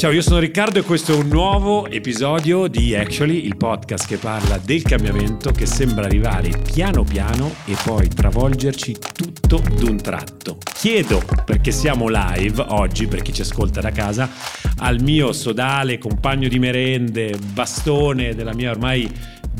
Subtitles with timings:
[0.00, 4.16] Ciao, io sono Riccardo e questo è un nuovo episodio di Actually, il podcast che
[4.16, 10.56] parla del cambiamento che sembra arrivare piano piano e poi travolgerci tutto d'un tratto.
[10.72, 14.30] Chiedo, perché siamo live oggi, per chi ci ascolta da casa,
[14.78, 19.06] al mio sodale, compagno di merende, bastone della mia ormai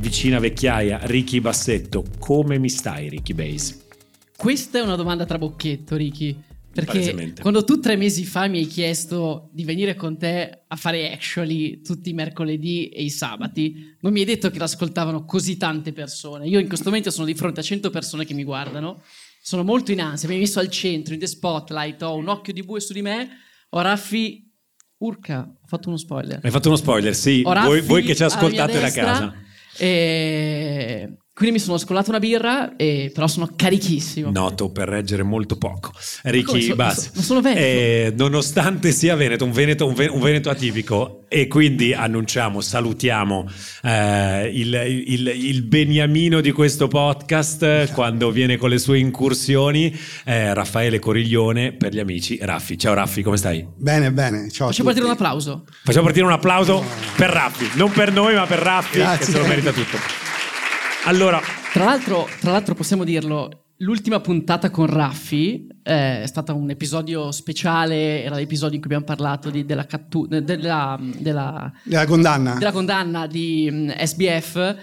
[0.00, 2.02] vicina vecchiaia, Ricky Bassetto.
[2.18, 3.78] Come mi stai, Ricky Base?
[4.34, 6.44] Questa è una domanda trabocchetto, Ricky.
[6.72, 11.12] Perché quando tu tre mesi fa mi hai chiesto di venire con te a fare
[11.12, 15.92] actually tutti i mercoledì e i sabati, non mi hai detto che l'ascoltavano così tante
[15.92, 16.46] persone.
[16.46, 19.02] Io in questo momento sono di fronte a 100 persone che mi guardano,
[19.42, 22.52] sono molto in ansia, mi hai messo al centro, in the spotlight, ho un occhio
[22.52, 23.28] di bue su di me,
[23.70, 24.48] ho Raffi...
[24.98, 26.40] Urca, ho fatto uno spoiler.
[26.42, 27.40] Hai fatto uno spoiler, sì.
[27.42, 29.34] Voi, voi, che ci ascoltate da casa.
[29.78, 34.30] E quindi mi sono scolato una birra, e, però sono carichissimo.
[34.30, 35.92] Noto per reggere molto poco.
[36.24, 37.10] Ricky so, Bassi.
[37.14, 37.60] Non sono veneto.
[37.60, 43.48] Eh, nonostante sia veneto un, veneto, un, veneto, un veneto atipico, e quindi annunciamo, salutiamo
[43.84, 44.74] eh, il,
[45.06, 51.72] il, il, beniamino di questo podcast quando viene con le sue incursioni, eh, Raffaele Coriglione
[51.72, 52.36] per gli amici.
[52.42, 53.64] Raffi, ciao Raffi, come stai?
[53.76, 54.50] Bene, bene.
[54.50, 55.64] Ciao Facciamo partire un applauso.
[55.84, 56.84] Facciamo partire un applauso
[57.16, 59.24] per Raffi, non per noi, ma per Raffi, Grazie.
[59.24, 59.96] che se lo merita tutto.
[61.04, 61.40] Allora,
[61.72, 67.32] tra l'altro, tra l'altro possiamo dirlo, l'ultima puntata con Raffi eh, è stata un episodio
[67.32, 72.54] speciale, era l'episodio in cui abbiamo parlato di, della, cattu- della, della, della, condanna.
[72.54, 74.76] della condanna di um, SBF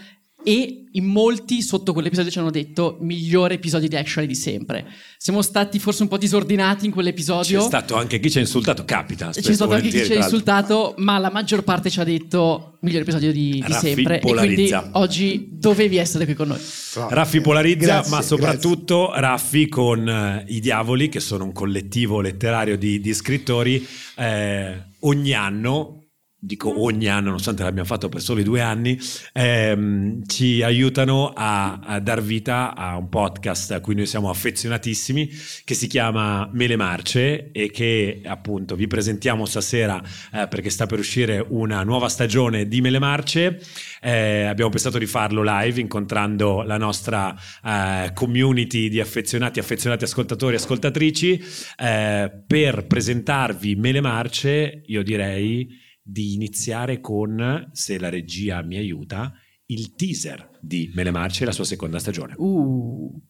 [0.48, 4.88] e in molti sotto quell'episodio ci hanno detto migliore episodio di Actually di sempre.
[5.18, 7.60] Siamo stati forse un po' disordinati in quell'episodio.
[7.60, 9.32] C'è stato anche chi ci ha insultato, capita.
[9.32, 13.04] C'è stato anche chi ci ha insultato, ma la maggior parte ci ha detto migliore
[13.04, 14.20] episodio di, di sempre.
[14.20, 14.78] Polarizza.
[14.78, 16.62] E quindi oggi dovevi essere qui con noi.
[17.10, 19.22] Raffi polarizza, grazie, ma soprattutto grazie.
[19.22, 25.34] Raffi con uh, I Diavoli, che sono un collettivo letterario di, di scrittori, eh, ogni
[25.34, 25.97] anno
[26.40, 28.98] dico ogni anno, nonostante l'abbiamo fatto per soli due anni,
[29.34, 35.30] ehm, ci aiutano a, a, dar vita a un podcast a cui noi siamo affezionatissimi,
[35.64, 41.00] che si chiama Mele Marce e che appunto vi presentiamo stasera eh, perché sta per
[41.00, 43.60] uscire una nuova stagione di Mele Marce.
[44.00, 50.54] Eh, abbiamo pensato di farlo live incontrando la nostra eh, community di affezionati, affezionati ascoltatori
[50.54, 51.44] e ascoltatrici.
[51.78, 59.34] Eh, per presentarvi Mele Marce, io direi di iniziare con, se la regia mi aiuta,
[59.66, 62.34] il teaser di Mele Marce e la sua seconda stagione.
[62.38, 63.22] Uh.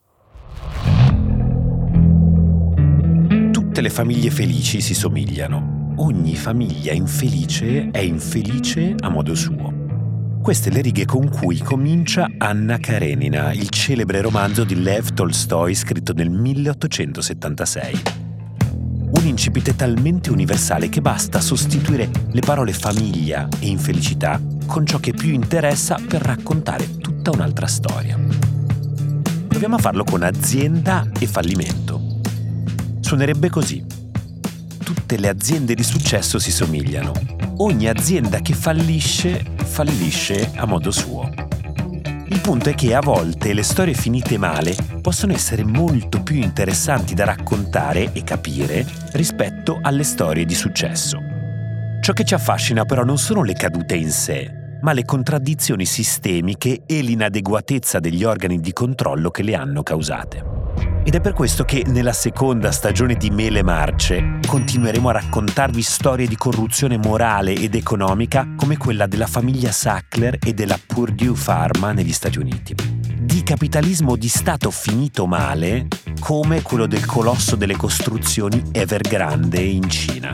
[3.52, 5.96] Tutte le famiglie felici si somigliano.
[5.98, 9.86] Ogni famiglia infelice è infelice a modo suo.
[10.44, 16.14] Queste le righe con cui comincia Anna Karenina, il celebre romanzo di Lev Tolstoi scritto
[16.14, 18.26] nel 1876
[19.10, 25.14] un incipit talmente universale che basta sostituire le parole famiglia e infelicità con ciò che
[25.14, 28.20] più interessa per raccontare tutta un'altra storia.
[29.48, 32.20] Proviamo a farlo con azienda e fallimento.
[33.00, 33.84] Suonerebbe così.
[34.84, 37.14] Tutte le aziende di successo si somigliano.
[37.58, 41.30] Ogni azienda che fallisce, fallisce a modo suo.
[42.30, 47.14] Il punto è che a volte le storie finite male possono essere molto più interessanti
[47.14, 51.20] da raccontare e capire rispetto alle storie di successo.
[52.02, 54.52] Ciò che ci affascina però non sono le cadute in sé,
[54.82, 60.57] ma le contraddizioni sistemiche e l'inadeguatezza degli organi di controllo che le hanno causate.
[61.08, 66.28] Ed è per questo che nella seconda stagione di Mele Marce continueremo a raccontarvi storie
[66.28, 72.12] di corruzione morale ed economica come quella della famiglia Sackler e della Purdue Pharma negli
[72.12, 72.76] Stati Uniti.
[73.22, 75.88] Di capitalismo di Stato finito male
[76.20, 80.30] come quello del colosso delle costruzioni Evergrande in Cina.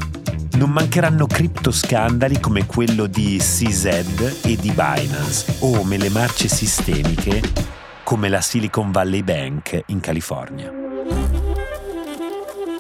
[0.53, 7.73] Non mancheranno criptoscandali come quello di CZ e di Binance o mele marce sistemiche
[8.03, 10.71] come la Silicon Valley Bank in California.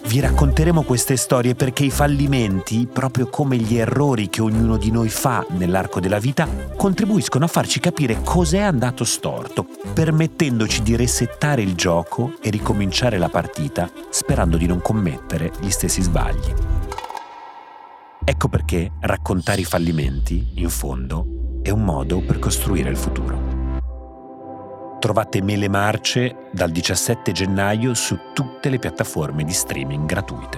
[0.05, 5.09] Vi racconteremo queste storie perché i fallimenti, proprio come gli errori che ognuno di noi
[5.09, 11.73] fa nell'arco della vita, contribuiscono a farci capire cos'è andato storto, permettendoci di resettare il
[11.73, 16.53] gioco e ricominciare la partita sperando di non commettere gli stessi sbagli.
[18.23, 23.52] Ecco perché raccontare i fallimenti, in fondo, è un modo per costruire il futuro.
[25.03, 30.57] Trovate Mele Marce dal 17 gennaio su tutte le piattaforme di streaming gratuite.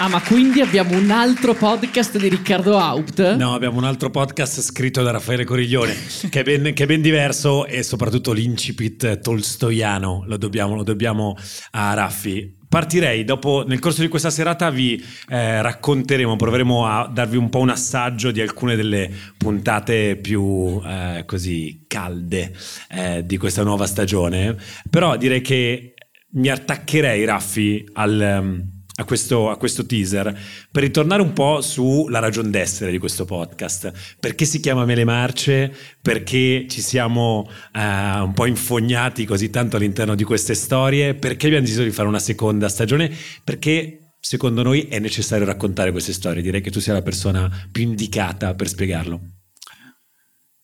[0.00, 3.36] Ah, ma quindi abbiamo un altro podcast di Riccardo Haupt?
[3.36, 5.94] No, abbiamo un altro podcast scritto da Raffaele Coriglione,
[6.28, 11.36] che, è ben, che, è ben, diverso e soprattutto l'incipit tolstoiano lo dobbiamo, lo dobbiamo
[11.70, 17.36] a Raffi partirei dopo, nel corso di questa serata vi eh, racconteremo, proveremo a darvi
[17.36, 22.52] un po' un assaggio di alcune delle puntate più eh, così calde
[22.90, 24.56] eh, di questa nuova stagione,
[24.90, 25.94] però direi che
[26.30, 28.38] mi attaccherei, Raffi, al...
[28.40, 30.38] Um, a questo, a questo, teaser
[30.70, 33.92] per ritornare un po' sulla ragione d'essere di questo podcast.
[34.18, 35.72] Perché si chiama Mele Marce?
[36.00, 41.14] Perché ci siamo uh, un po' infognati così tanto all'interno di queste storie?
[41.14, 43.14] Perché abbiamo deciso di fare una seconda stagione?
[43.44, 46.42] Perché secondo noi è necessario raccontare queste storie.
[46.42, 49.20] Direi che tu sia la persona più indicata per spiegarlo.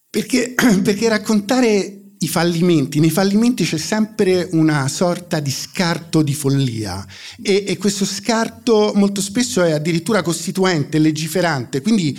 [0.09, 3.01] Perché, perché raccontare i fallimenti.
[3.01, 7.05] Nei fallimenti c'è sempre una sorta di scarto di follia
[7.43, 11.81] e, e, questo scarto molto spesso è addirittura costituente, legiferante.
[11.81, 12.19] Quindi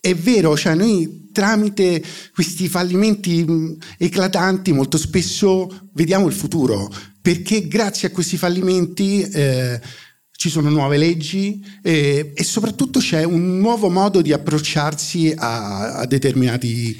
[0.00, 2.02] è vero, cioè noi tramite
[2.32, 9.80] questi fallimenti eclatanti molto spesso vediamo il futuro, perché grazie a questi fallimenti eh,
[10.30, 16.06] ci sono nuove leggi eh, e soprattutto c'è un nuovo modo di approcciarsi a, a
[16.06, 16.98] determinati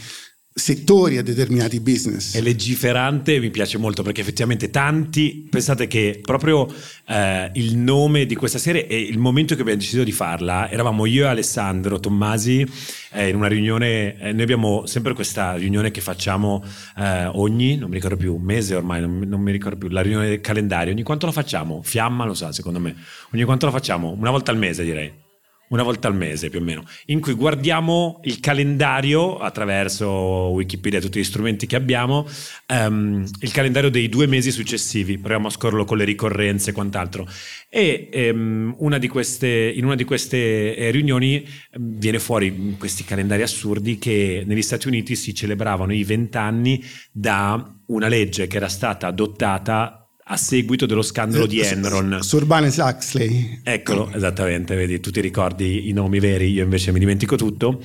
[0.61, 2.37] settori, a determinati business.
[2.37, 6.73] È legiferante, mi piace molto perché effettivamente tanti, pensate che proprio
[7.09, 11.07] eh, il nome di questa serie e il momento che abbiamo deciso di farla, eravamo
[11.07, 12.65] io e Alessandro Tommasi
[13.13, 16.63] eh, in una riunione, eh, noi abbiamo sempre questa riunione che facciamo
[16.97, 20.29] eh, ogni, non mi ricordo più, mese ormai, non, non, mi ricordo più, la riunione
[20.29, 21.81] del calendario, ogni quanto la facciamo?
[21.83, 22.95] Fiamma lo sa secondo me,
[23.33, 24.11] ogni quanto la facciamo?
[24.11, 25.29] Una volta al mese direi
[25.71, 31.03] una volta al mese più o meno, in cui guardiamo il calendario attraverso Wikipedia e
[31.03, 32.27] tutti gli strumenti che abbiamo,
[32.69, 37.29] um, il calendario dei due mesi successivi, proviamo a scorrerlo con le ricorrenze e quant'altro.
[37.69, 41.47] E um, una queste, in una di queste eh, riunioni
[41.77, 46.83] um, viene fuori questi calendari assurdi che negli Stati Uniti si celebravano i vent'anni
[47.13, 50.00] da una legge che era stata adottata
[50.31, 52.19] a seguito dello scandalo di Enron.
[52.23, 53.61] Surbanes Huxley.
[53.65, 57.83] Eccolo, esattamente, vedi, tu ti ricordi i nomi veri, io invece mi dimentico tutto.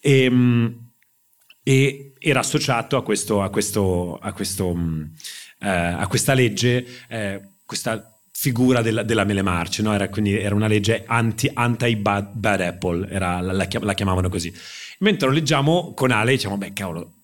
[0.00, 0.90] E, ehm,
[1.62, 5.06] e era associato a, questo, a, questo, a, questo, uh,
[5.60, 9.94] a questa legge, uh, questa figura della, della mele marce, no?
[9.94, 14.52] era, quindi era una legge anti, anti-bad bad apple, era, la, la, chiamavano così.
[14.98, 17.17] Mentre lo leggiamo con Ale diciamo, beh cavolo,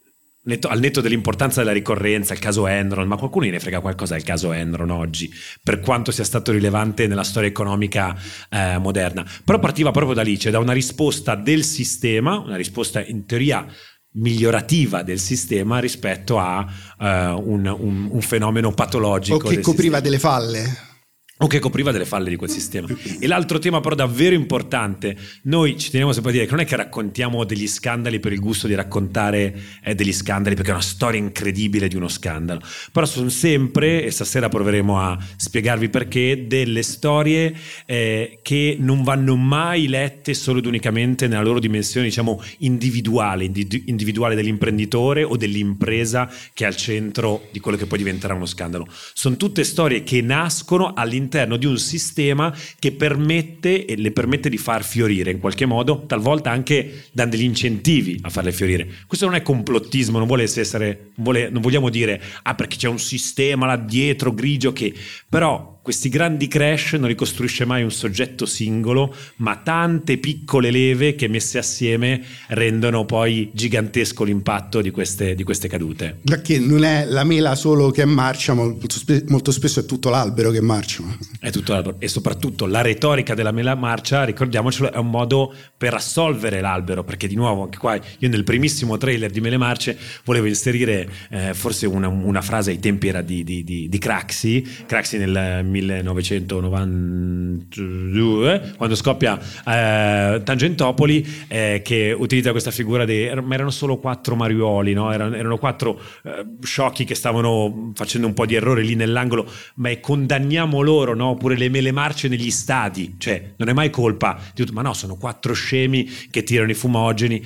[0.46, 4.24] Netto, al netto dell'importanza della ricorrenza, il caso Enron, ma qualcuno ne frega qualcosa del
[4.24, 5.32] caso Enron oggi,
[5.62, 8.14] per quanto sia stato rilevante nella storia economica
[8.50, 9.24] eh, moderna.
[9.42, 13.66] Però partiva proprio da lì, cioè da una risposta del sistema, una risposta in teoria
[14.16, 19.46] migliorativa del sistema rispetto a uh, un, un, un, fenomeno patologico.
[19.46, 20.00] O che copriva sistema.
[20.00, 20.92] delle falle
[21.38, 22.86] o che copriva delle falle di quel sistema.
[23.18, 26.64] E l'altro tema però davvero importante, noi ci teniamo sempre a dire che non è
[26.64, 30.82] che raccontiamo degli scandali per il gusto di raccontare eh, degli scandali perché è una
[30.82, 32.60] storia incredibile di uno scandalo,
[32.92, 37.52] però sono sempre, e stasera proveremo a spiegarvi perché, delle storie
[37.84, 44.36] eh, che non vanno mai lette solo ed unicamente nella loro dimensione diciamo individuale, individuale
[44.36, 48.86] dell'imprenditore o dell'impresa che è al centro di quello che poi diventerà uno scandalo.
[49.12, 54.48] Sono tutte storie che nascono all'interno all'interno di un sistema che permette e le permette
[54.48, 58.86] di far fiorire in qualche modo, talvolta anche dando degli incentivi a farle fiorire.
[59.06, 60.26] Questo non è complottismo, non
[60.60, 64.92] essere, vuole, non vogliamo dire ah perché c'è un sistema là dietro grigio che
[65.28, 71.28] però questi grandi crash non ricostruisce mai un soggetto singolo, ma tante piccole leve che
[71.28, 76.20] messe assieme rendono poi gigantesco l'impatto di queste, di queste cadute.
[76.24, 81.02] Perché non è la mela solo che marcia, molto spesso è tutto l'albero che marcia.
[81.38, 85.92] È tutto l'albero e soprattutto la retorica della mela marcia, ricordiamocelo, è un modo per
[85.92, 90.46] assolvere l'albero, perché di nuovo anche qua io nel primissimo trailer di Mele Marce volevo
[90.46, 95.18] inserire eh, forse una, una, frase ai tempi era di, di, di, di Craxi, Craxi
[95.18, 103.30] nel 1992, quando scoppia eh, Tangentopoli, eh, che utilizza questa figura di...
[103.42, 105.12] ma erano solo quattro mariuoli, no?
[105.12, 109.90] erano, erano, quattro eh, sciocchi che stavano facendo un po' di errore lì nell'angolo, ma
[109.98, 111.30] condanniamo loro, no?
[111.30, 114.94] oppure le mele marce negli stadi, cioè non è mai colpa di tutto, ma no,
[114.94, 117.42] sono quattro scemi che tirano i fumogeni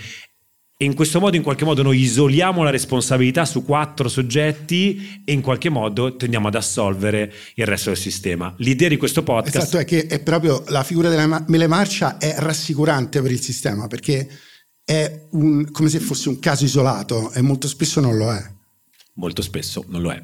[0.81, 5.33] e in questo modo, in qualche modo, noi isoliamo la responsabilità su quattro soggetti e
[5.33, 8.55] in qualche modo tendiamo ad assolvere il resto del sistema.
[8.59, 9.57] L'idea di questo podcast...
[9.57, 13.89] Esatto, è che è proprio la figura della mele marcia è rassicurante per il sistema
[13.89, 14.29] perché
[14.85, 18.41] è un, come se fosse un caso isolato e molto spesso non lo è.
[19.15, 20.23] Molto spesso non lo è.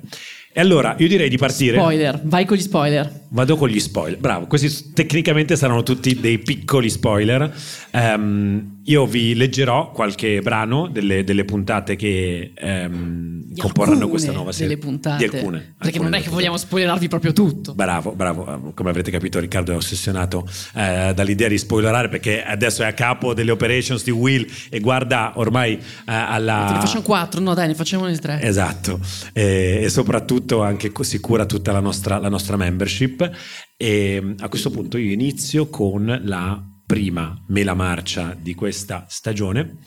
[0.57, 1.77] E allora io direi di partire.
[1.79, 3.23] Spoiler, vai con gli spoiler.
[3.31, 4.21] Vado con gli spoiler.
[4.21, 7.53] Bravo, questi tecnicamente saranno tutti dei piccoli spoiler.
[7.91, 14.77] Um, io vi leggerò qualche brano delle, delle puntate che, um, comporranno questa nuova serie.
[14.77, 15.29] Delle puntate.
[15.29, 15.59] Di alcune.
[15.77, 17.75] Perché alcune non è che vogliamo spoilerarvi proprio tutto.
[17.75, 18.71] Bravo, bravo.
[18.73, 23.35] Come avrete capito Riccardo è ossessionato eh, dall'idea di spoilerare perché adesso è a capo
[23.35, 26.75] delle operations di Will e guarda ormai eh, alla...
[26.75, 28.41] Ne facciamo quattro, no dai, ne facciamo tre.
[28.43, 29.01] Esatto.
[29.33, 33.31] E, e soprattutto anche si cura tutta la nostra, la nostra membership.
[33.77, 39.79] E a questo punto io inizio con la prima mela marcia di questa stagione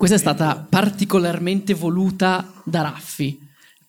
[0.00, 3.38] questa è stata particolarmente voluta da Raffi,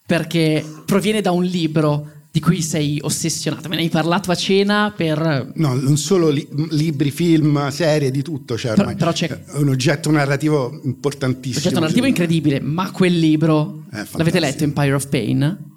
[0.06, 3.68] perché proviene da un libro di cui sei ossessionato.
[3.68, 5.52] Me ne hai parlato a cena per...
[5.56, 8.58] No, non solo li- libri, film, serie, di tutto.
[8.58, 11.60] Cioè però, però c'è è un oggetto narrativo importantissimo.
[11.60, 13.84] Un oggetto narrativo incredibile, ma quel libro...
[14.14, 15.70] L'avete letto, Empire of Pain?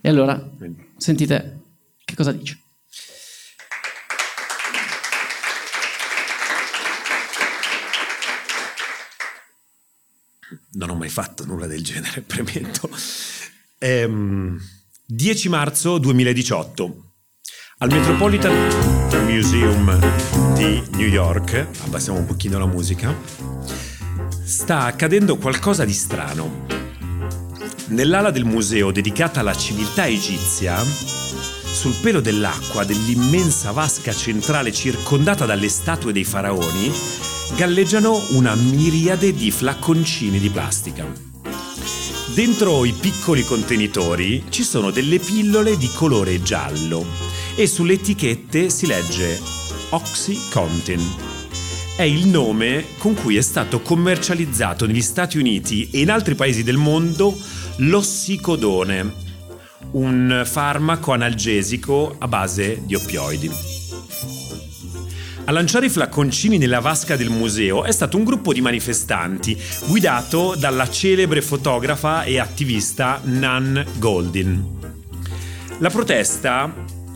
[0.00, 0.50] E allora,
[0.96, 1.60] sentite
[2.04, 2.58] che cosa dice.
[10.72, 12.88] Non ho mai fatto nulla del genere, premetto.
[13.78, 14.58] Ehm,
[15.06, 17.12] 10 marzo 2018.
[17.80, 18.54] Al Metropolitan
[19.26, 23.14] Museum di New York, abbassiamo un pochino la musica,
[24.42, 26.64] sta accadendo qualcosa di strano.
[27.88, 35.68] Nell'ala del museo dedicata alla civiltà egizia, sul pelo dell'acqua dell'immensa vasca centrale circondata dalle
[35.68, 36.90] statue dei faraoni,
[37.56, 41.33] galleggiano una miriade di flacconcini di plastica.
[42.34, 47.06] Dentro i piccoli contenitori ci sono delle pillole di colore giallo
[47.54, 49.40] e sulle etichette si legge
[49.90, 51.00] OxyContin.
[51.94, 56.64] È il nome con cui è stato commercializzato negli Stati Uniti e in altri paesi
[56.64, 57.38] del mondo
[57.76, 59.14] l'ossicodone,
[59.92, 63.73] un farmaco analgesico a base di oppioidi.
[65.46, 70.54] A lanciare i flacconcini nella vasca del museo è stato un gruppo di manifestanti guidato
[70.54, 74.64] dalla celebre fotografa e attivista Nan Goldin.
[75.78, 76.72] La protesta,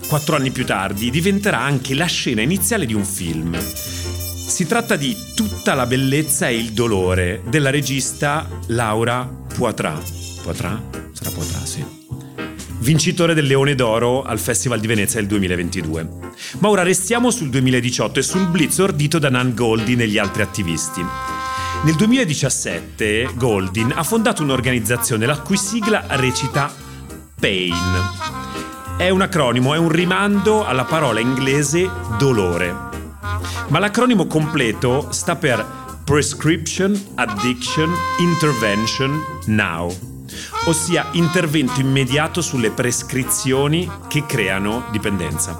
[0.09, 3.59] quattro anni più tardi, diventerà anche la scena iniziale di un film.
[3.59, 10.41] Si tratta di Tutta la bellezza e il dolore della regista Laura Poitras.
[10.43, 10.81] Poitras?
[11.13, 11.98] Sarà Poitras, sì
[12.89, 16.09] vincitore del Leone d'Oro al Festival di Venezia del 2022.
[16.61, 20.41] Ma ora restiamo sul 2018 e sul blitz ordito da Nan Goldin e gli altri
[20.41, 21.05] attivisti.
[21.85, 26.73] Nel 2017 Goldin ha fondato un'organizzazione la cui sigla recita
[27.39, 27.75] PAIN.
[28.97, 32.75] È un acronimo, è un rimando alla parola inglese dolore.
[33.69, 35.63] Ma l'acronimo completo sta per
[36.05, 40.18] Prescription Addiction Intervention Now
[40.69, 45.59] ossia intervento immediato sulle prescrizioni che creano dipendenza.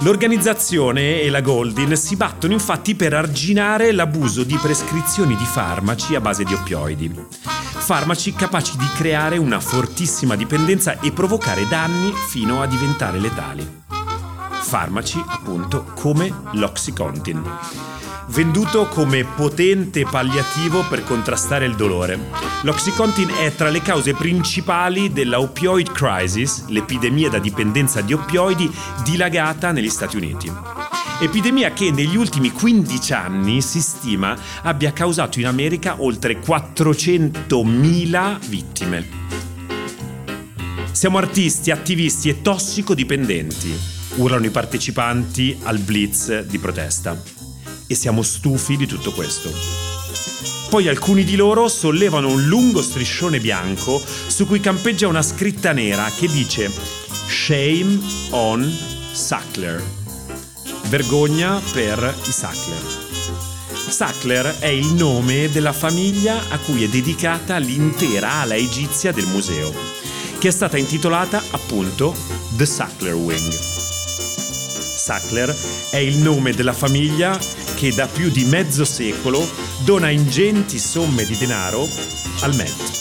[0.00, 6.20] L'organizzazione e la Goldin si battono infatti per arginare l'abuso di prescrizioni di farmaci a
[6.20, 7.26] base di oppioidi.
[7.40, 13.86] Farmaci capaci di creare una fortissima dipendenza e provocare danni fino a diventare letali.
[14.60, 17.86] Farmaci appunto come l'Oxycontin
[18.28, 22.18] venduto come potente palliativo per contrastare il dolore.
[22.62, 28.70] L'Oxycontin è tra le cause principali della opioid crisis, l'epidemia da dipendenza di oppioidi
[29.02, 30.52] dilagata negli Stati Uniti.
[31.20, 39.06] Epidemia che negli ultimi 15 anni si stima abbia causato in America oltre 400.000 vittime.
[40.92, 47.20] Siamo artisti, attivisti e tossicodipendenti, urlano i partecipanti al blitz di protesta
[47.86, 49.50] e siamo stufi di tutto questo.
[50.68, 56.10] Poi alcuni di loro sollevano un lungo striscione bianco su cui campeggia una scritta nera
[56.10, 56.70] che dice
[57.26, 57.98] Shame
[58.30, 58.70] on
[59.12, 59.82] Sackler.
[60.88, 63.06] Vergogna per i Sackler.
[63.88, 69.72] Sackler è il nome della famiglia a cui è dedicata l'intera ala egizia del museo,
[70.38, 72.14] che è stata intitolata appunto
[72.56, 73.77] The Sackler Wing.
[75.08, 75.56] Sackler
[75.90, 77.38] è il nome della famiglia
[77.76, 79.42] che da più di mezzo secolo
[79.82, 81.88] dona ingenti somme di denaro
[82.42, 82.96] al Met.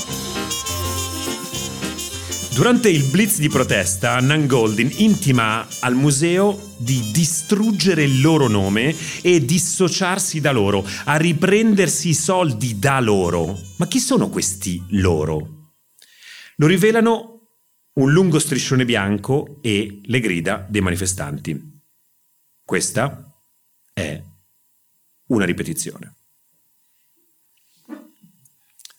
[2.54, 8.96] Durante il blitz di protesta, Nan Goldin intima al museo di distruggere il loro nome
[9.22, 13.60] e dissociarsi da loro, a riprendersi i soldi da loro.
[13.76, 15.74] Ma chi sono questi loro?
[16.56, 17.34] Lo rivelano
[17.96, 21.77] un lungo striscione bianco e le grida dei manifestanti.
[22.68, 23.34] Questa
[23.94, 24.22] è
[25.28, 26.16] una ripetizione.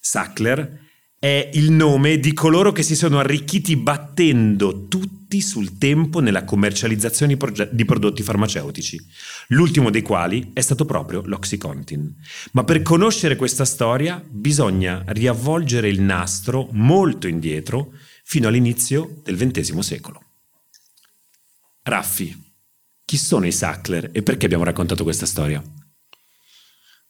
[0.01, 0.87] Sackler
[1.19, 7.37] è il nome di coloro che si sono arricchiti battendo tutti sul tempo nella commercializzazione
[7.71, 8.99] di prodotti farmaceutici,
[9.49, 12.23] l'ultimo dei quali è stato proprio l'Oxycontin.
[12.53, 17.93] Ma per conoscere questa storia bisogna riavvolgere il nastro molto indietro
[18.25, 20.23] fino all'inizio del XX secolo.
[21.83, 22.47] Raffi,
[23.09, 25.63] chi sono i Sackler e perché abbiamo raccontato questa storia?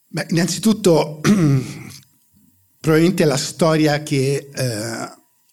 [0.07, 1.19] Beh, innanzitutto
[2.79, 5.09] probabilmente è la storia che eh,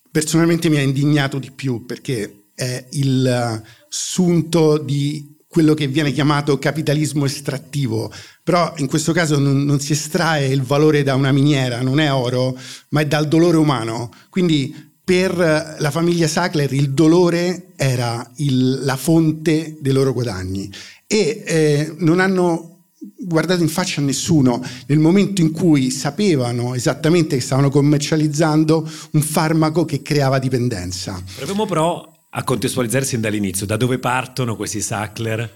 [0.09, 6.61] personalmente mi ha indignato di più perché è il sunto di quello che viene chiamato
[6.61, 8.12] capitalismo estrattivo,
[8.45, 12.12] però in questo caso non, non, si estrae il valore da una miniera, non è
[12.12, 12.57] oro,
[12.91, 14.11] ma è dal dolore umano.
[14.31, 20.69] Quindi per la famiglia Sackler il dolore era il, la fonte dei loro guadagni
[21.07, 22.87] e eh, non hanno
[23.17, 29.23] guardato in faccia a nessuno nel momento in cui sapevano esattamente che stavano commercializzando un
[29.23, 31.23] farmaco che creava dipendenza.
[31.37, 35.49] Proviamo però a contestualizzare sin dall'inizio, da dove partono questi Sackler,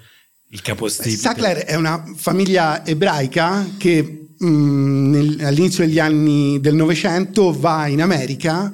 [0.51, 1.17] il capostipite?
[1.17, 7.89] Sackler è una famiglia ebraica che mh, mm, nel, all'inizio degli anni del Novecento va
[7.89, 8.73] in America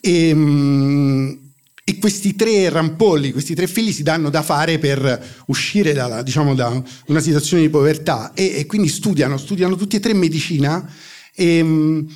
[0.00, 0.34] e...
[0.34, 1.46] Mh, mm,
[1.88, 6.54] e questi tre rampolli, questi tre figli si danno da fare per uscire da, diciamo,
[6.54, 10.86] da una situazione di povertà e, e, quindi studiano, studiano tutti e tre medicina
[11.34, 12.06] e, mm,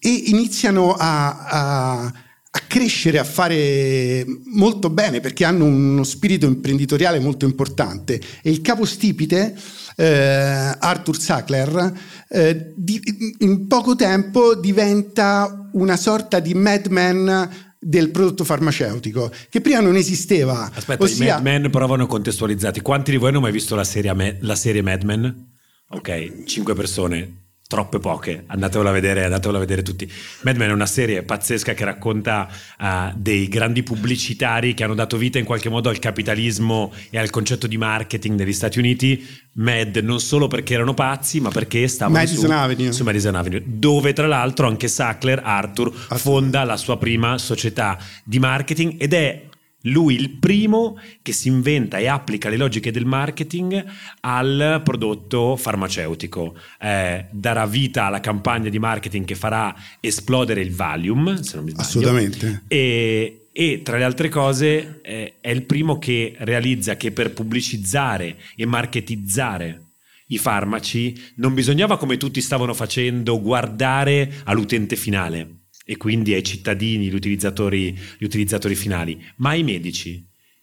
[0.00, 7.20] e iniziano a, a, a, crescere, a fare molto bene perché hanno uno spirito imprenditoriale
[7.20, 8.20] molto importante.
[8.42, 9.56] E il capostipite,
[10.00, 11.92] eh, Arthur Sackler,
[12.28, 13.02] eh, di,
[13.38, 20.70] in poco tempo diventa una sorta di madman del prodotto farmaceutico che prima non esisteva.
[20.72, 21.24] Aspetta, ossia...
[21.24, 22.80] i Mad Men provano contestualizzati.
[22.80, 25.56] Quanti di voi hanno mai visto la serie, la serie Mad Men?
[25.88, 30.10] Ok, 5 persone troppe poche, andatevelo a vedere, andatevelo a vedere tutti.
[30.40, 32.48] Mad Men è una serie pazzesca che racconta
[32.78, 37.28] uh, dei grandi pubblicitari che hanno dato vita in qualche modo al capitalismo e al
[37.28, 39.22] concetto di marketing negli Stati Uniti.
[39.58, 42.92] Mad non solo perché erano pazzi, ma perché stavano Madison su, Avenue.
[42.92, 48.38] su Madison Avenue, dove tra l'altro anche Sackler, Arthur, fonda la sua prima società di
[48.38, 49.47] marketing ed è
[49.90, 53.84] lui il primo che si inventa e applica le logiche del marketing
[54.20, 56.56] al prodotto farmaceutico.
[56.80, 61.70] Eh, darà vita alla campagna di marketing che farà esplodere il Valium, se non mi
[61.70, 61.86] sbaglio.
[61.86, 62.62] Assolutamente.
[62.68, 68.36] E, e tra le altre cose eh, è il primo che realizza che per pubblicizzare
[68.56, 69.82] e marketizzare
[70.28, 75.57] i farmaci non bisognava, come tutti stavano facendo, guardare all'utente finale
[75.90, 80.22] e quindi ai cittadini, gli utilizzatori, gli utilizzatori finali, ma ai medici?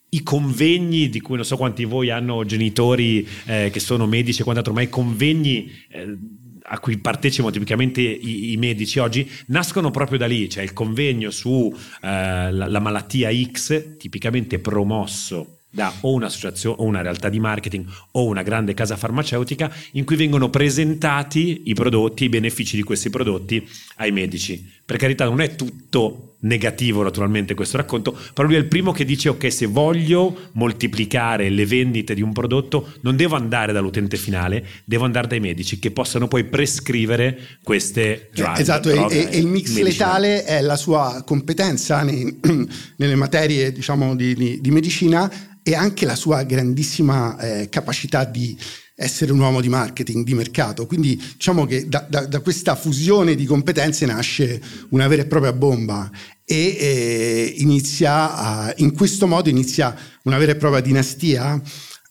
[0.09, 4.41] I convegni di cui non so quanti di voi hanno genitori eh, che sono medici
[4.41, 6.15] e quant'altro, ma i convegni eh,
[6.61, 11.31] a cui partecipano tipicamente i, i, medici oggi nascono proprio da lì, cioè il convegno
[11.31, 17.39] su eh, la, la, malattia X, tipicamente promosso da o un'associazione o una realtà di
[17.39, 22.83] marketing o una grande casa farmaceutica in cui vengono presentati i prodotti, i benefici di
[22.83, 24.71] questi prodotti ai medici.
[24.85, 29.03] Per carità non è tutto negativo naturalmente questo racconto, però lui è il primo che
[29.03, 34.65] dice ok se voglio moltiplicare le vendite di un prodotto non devo andare dall'utente finale,
[34.85, 39.47] devo andare dai medici che possano poi prescrivere queste drug, Esatto, droghe, e, e, il
[39.47, 40.27] mix medicinali.
[40.27, 42.39] letale è la sua competenza nei,
[42.97, 45.29] nelle materie diciamo di, di, di medicina
[45.67, 48.55] e anche la sua grandissima eh, capacità di
[48.93, 50.85] essere un uomo di marketing, di mercato.
[50.85, 55.53] Quindi diciamo che da, da, da questa fusione di competenze nasce una vera e propria
[55.53, 56.11] bomba
[56.45, 61.59] e eh, inizia a, in questo modo inizia una vera e propria dinastia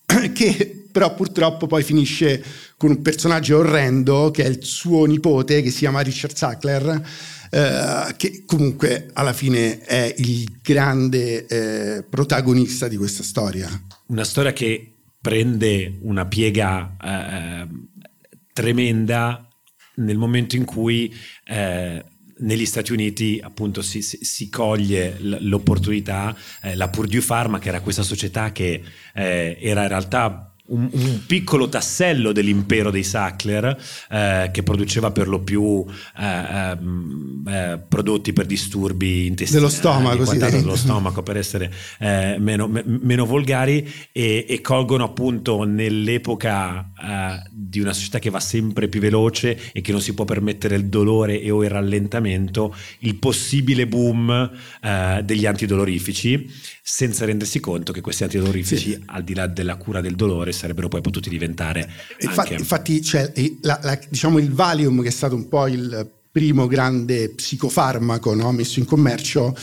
[0.34, 2.42] che però purtroppo poi finisce
[2.76, 7.02] con un personaggio orrendo che è il suo nipote che si chiama Richard Sackler
[7.54, 13.68] eh, che comunque alla fine è il grande eh, protagonista di questa storia.
[14.06, 17.68] Una storia che prende una piega eh,
[18.52, 19.48] tremenda
[19.96, 21.14] nel momento in cui
[21.44, 22.04] eh,
[22.38, 28.02] negli Stati Uniti appunto si, si, coglie l'opportunità, eh, la Purdue Pharma che era questa
[28.02, 33.76] società che era in realtà un, un, piccolo tassello dell'impero dei Sackler
[34.10, 35.84] eh, che produceva per lo più
[36.18, 40.38] eh, ehm, eh, prodotti per disturbi intestinali dello stomaco, sì.
[40.38, 47.48] dello stomaco per essere eh, meno, me, meno, volgari e, e, colgono appunto nell'epoca eh,
[47.50, 50.86] di una società che va sempre più veloce e che non si può permettere il
[50.86, 54.50] dolore e o il rallentamento il possibile boom
[54.82, 56.50] eh, degli antidolorifici
[56.86, 59.02] senza rendersi conto che questi antidolorifici sì.
[59.06, 62.54] al di là della cura del dolore sarebbero poi potuti diventare infatti, anche...
[62.60, 67.30] infatti cioè, la, la, diciamo il Valium che è stato un po' il primo grande
[67.30, 68.52] psicofarmaco no?
[68.52, 69.56] messo in commercio,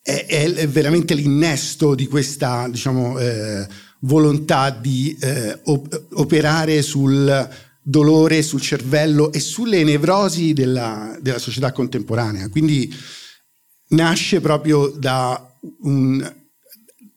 [0.00, 3.66] è, è, veramente l'innesto di questa diciamo, eh,
[4.00, 7.48] volontà di eh, op- operare sul
[7.82, 12.48] dolore, sul cervello e sulle nevrosi della, della società contemporanea.
[12.48, 12.90] Quindi
[13.88, 15.49] nasce proprio da
[15.82, 16.32] un,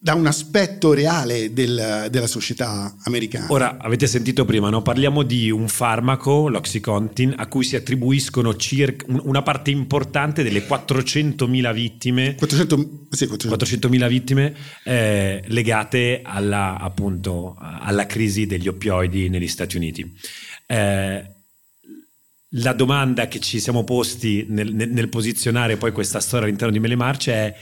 [0.03, 3.45] da un aspetto reale del, della società americana.
[3.49, 4.81] Ora, avete sentito prima, no?
[4.81, 11.73] parliamo di un farmaco, l'Oxycontin, a cui si attribuiscono circa una parte importante delle 400.000
[11.73, 13.87] vittime, 400, sì, 400.
[13.87, 14.53] 400.000 vittime
[14.83, 20.13] eh, legate alla, appunto, alla crisi degli oppioidi negli Stati Uniti.
[20.67, 21.31] Eh,
[22.55, 26.81] la domanda che ci siamo posti nel, nel, nel, posizionare poi questa storia all'interno di
[26.81, 27.55] Mele Marce è...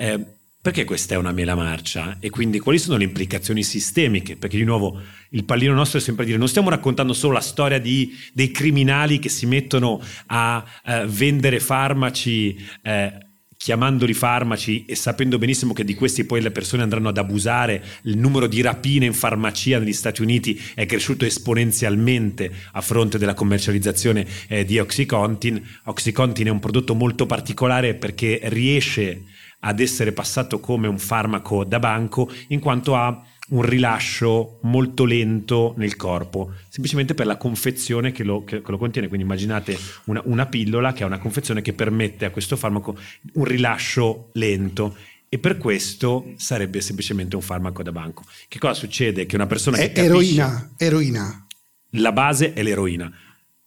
[0.00, 0.24] Eh,
[0.60, 4.36] perché questa è una mela marcia e quindi quali sono le implicazioni sistemiche?
[4.36, 7.80] Perché di nuovo il pallino nostro è sempre dire non stiamo raccontando solo la storia
[7.80, 13.26] di, dei criminali che si mettono a eh, vendere farmaci eh,
[13.58, 18.16] chiamandoli farmaci e sapendo benissimo che di questi poi le persone andranno ad abusare, il
[18.16, 24.24] numero di rapine in farmacia negli Stati Uniti è cresciuto esponenzialmente a fronte della commercializzazione
[24.46, 25.60] eh, di Oxycontin.
[25.84, 29.24] Oxycontin è un prodotto molto particolare perché riesce
[29.60, 35.74] ad essere passato come un farmaco da banco in quanto ha un rilascio molto lento
[35.78, 39.08] nel corpo, semplicemente per la confezione che lo, che, che lo contiene.
[39.08, 42.96] Quindi immaginate una, una, pillola che ha una confezione che permette a questo farmaco
[43.34, 44.96] un rilascio lento.
[45.30, 48.24] E per questo sarebbe semplicemente un farmaco da banco.
[48.48, 49.26] Che cosa succede?
[49.26, 51.46] Che una persona è che capisce, eroina, eroina.
[51.92, 53.12] La base è l'eroina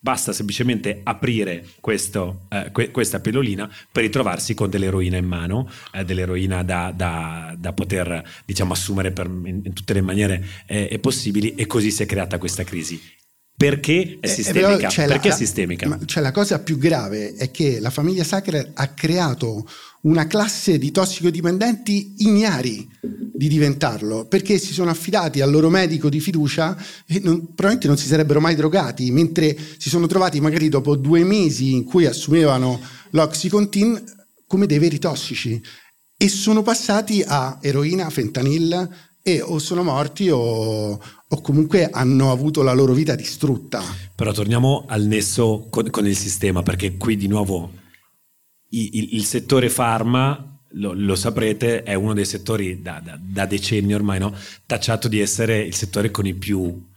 [0.04, 6.04] Basta semplicemente aprire questo, eh, que- questa pillolina per ritrovarsi con dell'eroina in mano, eh,
[6.04, 11.54] dell'eroina da, da, da, poter diciamo, assumere per, in, in, tutte le maniere eh, possibili
[11.54, 13.00] e così si è creata questa crisi.
[13.56, 14.90] Perché è eh, sistemica?
[14.90, 16.00] Perché la, è sistemica?
[16.06, 19.68] cioè la cosa più grave è che la famiglia Sacre ha creato
[20.02, 26.20] una classe di tossicodipendenti ignari di diventarlo perché si sono affidati al loro medico di
[26.20, 30.96] fiducia e non, probabilmente non si sarebbero mai drogati, mentre si sono trovati magari dopo
[30.96, 32.80] due mesi in cui assumevano
[33.12, 34.04] l'Oxycontin
[34.48, 35.62] come dei veri tossici
[36.18, 38.90] e sono passati a eroina, fentanyl
[39.24, 40.40] e o sono morti o,
[41.28, 43.82] o, comunque hanno avuto la loro vita distrutta.
[44.16, 47.72] Però torniamo al nesso con, con il sistema, perché qui di nuovo
[48.72, 53.94] il, il settore farma lo, lo, saprete, è uno dei settori da, da, da decenni
[53.94, 54.34] ormai no?
[54.66, 56.90] tacciato di essere il settore con i più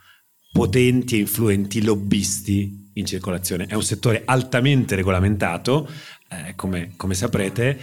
[0.53, 3.67] potenti e influenti lobbisti in circolazione.
[3.67, 5.89] È un settore altamente regolamentato,
[6.29, 7.81] eh, come, come, saprete,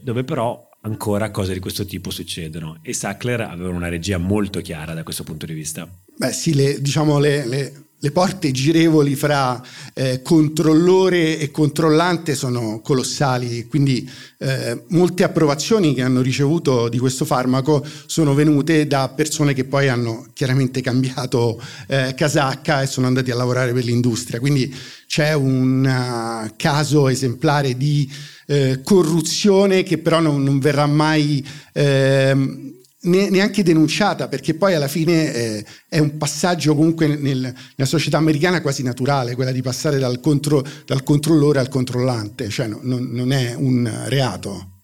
[0.00, 2.78] dove però ancora cose di questo tipo succedono.
[2.82, 5.88] E Sackler aveva una regia molto chiara da questo punto di vista.
[6.16, 7.72] Beh sì, le, diciamo le, le
[8.04, 9.62] le porte girevoli fra
[9.94, 17.24] eh, controllore e controllante sono colossali, quindi eh, molte approvazioni che hanno ricevuto di questo
[17.24, 23.30] farmaco sono venute da persone che poi hanno chiaramente cambiato eh, casacca e sono andati
[23.30, 24.40] a lavorare per l'industria.
[24.40, 24.74] Quindi
[25.06, 28.10] c'è un uh, caso esemplare di
[28.46, 35.34] eh, corruzione che però non, non verrà mai ehm, neanche denunciata perché poi alla fine
[35.34, 40.20] eh, è un passaggio comunque nel, nella società americana quasi naturale, quella di passare dal,
[40.20, 44.82] contro, dal controllore al controllante, cioè no, non, non, è un reato.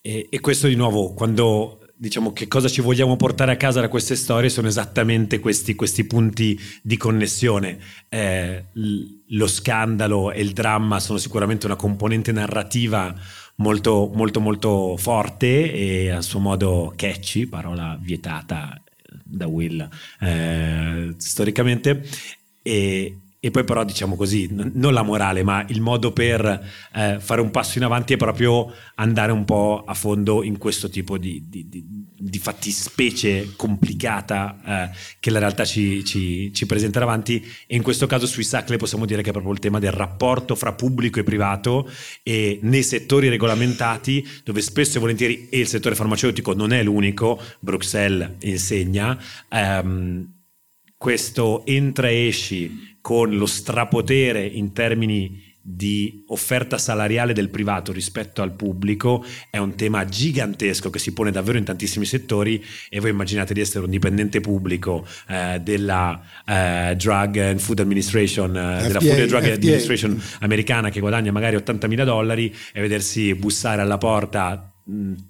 [0.00, 3.88] E, e, questo di nuovo, quando diciamo che cosa ci vogliamo portare a casa da
[3.88, 7.78] queste storie sono esattamente questi, questi punti di connessione.
[8.08, 8.66] Eh,
[9.28, 13.14] lo scandalo e il dramma sono sicuramente una componente narrativa
[13.56, 18.80] molto, molto, molto forte e a suo modo catchy, parola vietata
[19.24, 19.88] da Will
[20.20, 22.02] eh, storicamente.
[22.62, 26.44] E, e poi però diciamo così, non la morale, ma il modo per
[26.92, 30.90] eh, fare un passo in avanti è proprio andare un po' a fondo in questo
[30.90, 31.84] tipo di, di, di,
[32.18, 37.40] di fattispecie complicata eh, che la realtà ci, ci, ci, presenta davanti.
[37.68, 40.56] E in questo caso sui Sacle possiamo dire che è proprio il tema del rapporto
[40.56, 41.88] fra pubblico e privato
[42.24, 47.40] e nei settori regolamentati dove spesso e volentieri e il settore farmaceutico non è l'unico,
[47.60, 49.16] Bruxelles insegna,
[49.48, 50.34] ehm,
[50.96, 58.42] questo entra e esci con lo strapotere in termini di offerta salariale del privato rispetto
[58.42, 63.10] al pubblico è un tema gigantesco che si pone davvero in tantissimi settori e voi
[63.10, 68.86] immaginate di essere un dipendente pubblico eh, della eh, Drug and Food Administration eh, FDA,
[68.88, 69.52] della Food and Drug FDA.
[69.52, 74.75] Administration americana che guadagna magari 80 mila dollari e vedersi bussare alla porta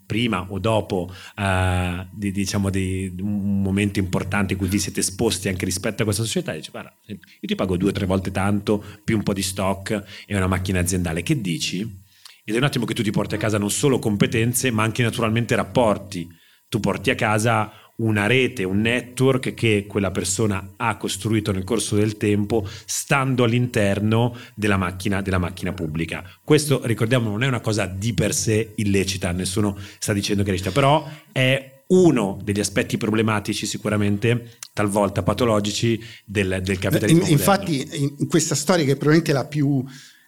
[0.05, 5.49] prima o dopo uh, di, diciamo di un momento importante in cui vi siete esposti
[5.49, 8.85] anche rispetto a questa società dice guarda io ti pago due o tre volte tanto
[9.03, 12.05] più un po' di stock e una macchina aziendale che dici?
[12.45, 15.03] ed è un attimo che tu ti porti a casa non solo competenze ma anche
[15.03, 16.29] naturalmente rapporti
[16.69, 21.97] tu porti a casa una rete, un network che quella persona ha costruito nel corso
[21.97, 26.25] del tempo stando all'interno della macchina, della macchina pubblica.
[26.45, 30.53] Questo, ricordiamo, non è una cosa di per sé illecita, nessuno sta dicendo che è
[30.53, 37.25] illecita, però è uno degli aspetti problematici sicuramente talvolta patologici del, del capitalismo.
[37.25, 39.85] In, infatti in questa storia che è probabilmente la più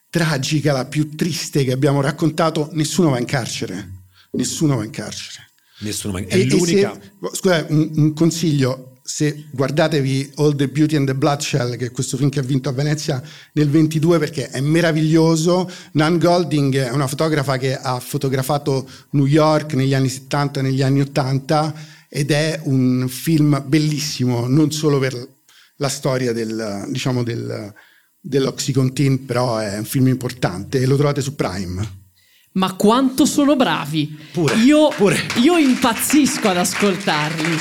[0.08, 5.47] tragica, la più triste che abbiamo raccontato, nessuno va in carcere, nessuno va in carcere.
[5.80, 6.94] Nessuno, è e, l'unica.
[6.94, 11.86] E se, scusa, un, un, consiglio: se guardatevi All the Beauty and the Bloodshell, che
[11.86, 15.70] è questo film che ha vinto a Venezia nel 22, perché è meraviglioso.
[15.92, 20.82] Nan Golding è una fotografa che ha fotografato New York negli anni 70 e negli
[20.82, 25.36] anni 80 ed è un film bellissimo, non solo per
[25.76, 27.72] la storia del, diciamo del,
[28.20, 31.97] dell'Oxycontin, però è un film importante e lo trovate su Prime.
[32.58, 34.18] Ma quanto sono bravi!
[34.32, 35.16] Pure, io, pure.
[35.36, 37.56] io impazzisco ad ascoltarli.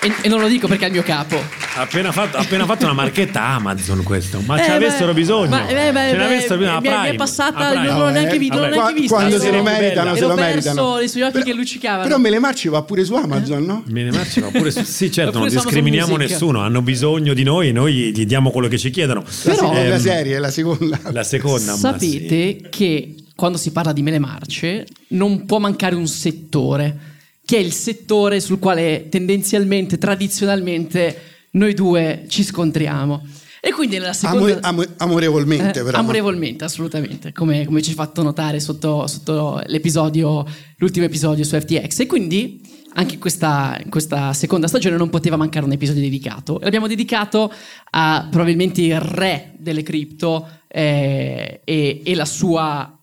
[0.00, 1.36] E, e, non lo dico perché è il mio capo.
[1.36, 4.40] Ha appena fatto, appena fatto una marchetta Amazon questo.
[4.46, 5.50] Ma eh ce n'avessero bisogno.
[5.50, 6.80] Ma, eh, beh, ce n'avessero bisogno.
[6.80, 9.16] Mi, mi, è passata, non l'ho neanche, vi, non neanche vista.
[9.16, 10.98] Quando se lo meritano, se lo meritano.
[10.98, 12.02] le sue occhi però, che luccicavano.
[12.04, 13.84] Però Mele Marci va pure su Amazon, no?
[13.88, 14.82] Mele Marci va pure su.
[14.82, 16.60] Sì, certo, non discriminiamo nessuno.
[16.60, 19.22] Hanno bisogno di noi, noi gli diamo quello che ci chiedono.
[19.44, 20.98] Però, la serie, la seconda.
[21.10, 21.74] La seconda.
[21.74, 26.98] Sapete che quando si parla di mele marce non può mancare un settore,
[27.44, 31.20] che è il settore sul quale tendenzialmente, tradizionalmente,
[31.52, 33.26] noi due ci scontriamo.
[33.64, 34.58] E quindi nella seconda...
[34.62, 35.98] Amore, amorevolmente, eh, però.
[35.98, 40.44] Amorevolmente, assolutamente, come, come, ci hai fatto notare sotto, sotto l'episodio,
[40.78, 42.00] l'ultimo episodio su FTX.
[42.00, 42.60] E quindi
[42.94, 46.58] anche questa, in questa, seconda stagione non poteva mancare un episodio dedicato.
[46.60, 47.52] L'abbiamo dedicato
[47.90, 52.98] a probabilmente il re delle cripto eh, e, e la sua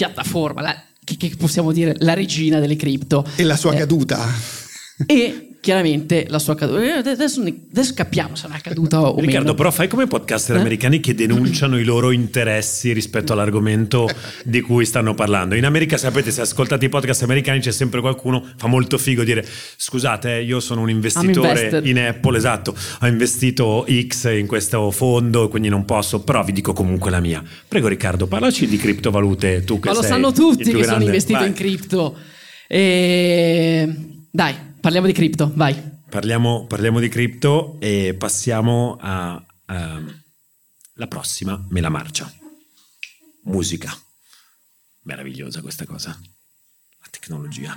[0.00, 3.26] piattaforma, la, che, che, possiamo dire la regina delle cripto.
[3.36, 4.26] E la sua eh, caduta.
[5.04, 6.82] E chiaramente la sua caduta.
[6.82, 9.54] Eh, adesso, adesso capiamo se è una caduta o Riccardo, meno.
[9.54, 10.60] però fai come podcaster eh?
[10.60, 14.08] americani che denunciano i loro interessi rispetto all'argomento
[14.44, 15.54] di cui stanno parlando.
[15.54, 19.46] In America, sapete, se ascoltate i podcast americani c'è sempre qualcuno, fa molto figo dire
[19.76, 25.48] scusate, eh, io sono un investitore in Apple, esatto, ho investito X in questo fondo,
[25.48, 27.42] quindi non posso, però vi dico comunque la mia.
[27.68, 31.48] Prego Riccardo, parlaci di criptovalute, tu che Ma lo sanno tutti che sono investito Vai.
[31.48, 32.16] in cripto.
[32.66, 33.88] E...
[34.30, 35.98] Dai, Parliamo di cripto, vai.
[36.08, 39.44] Parliamo, parliamo di cripto e passiamo alla
[41.06, 42.32] prossima, me la marcia.
[43.44, 43.94] Musica.
[45.02, 46.18] Meravigliosa questa cosa.
[46.98, 47.76] La tecnologia.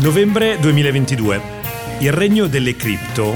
[0.00, 1.42] Novembre 2022.
[2.00, 3.34] Il regno delle cripto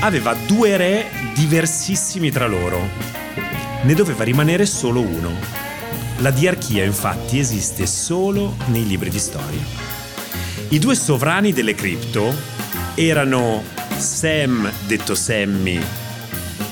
[0.00, 3.19] aveva due re diversissimi tra loro
[3.82, 5.32] ne doveva rimanere solo uno.
[6.18, 9.60] La diarchia infatti esiste solo nei libri di storia.
[10.68, 12.34] I due sovrani delle cripto
[12.94, 13.62] erano
[13.96, 15.80] Sam, detto Sammy,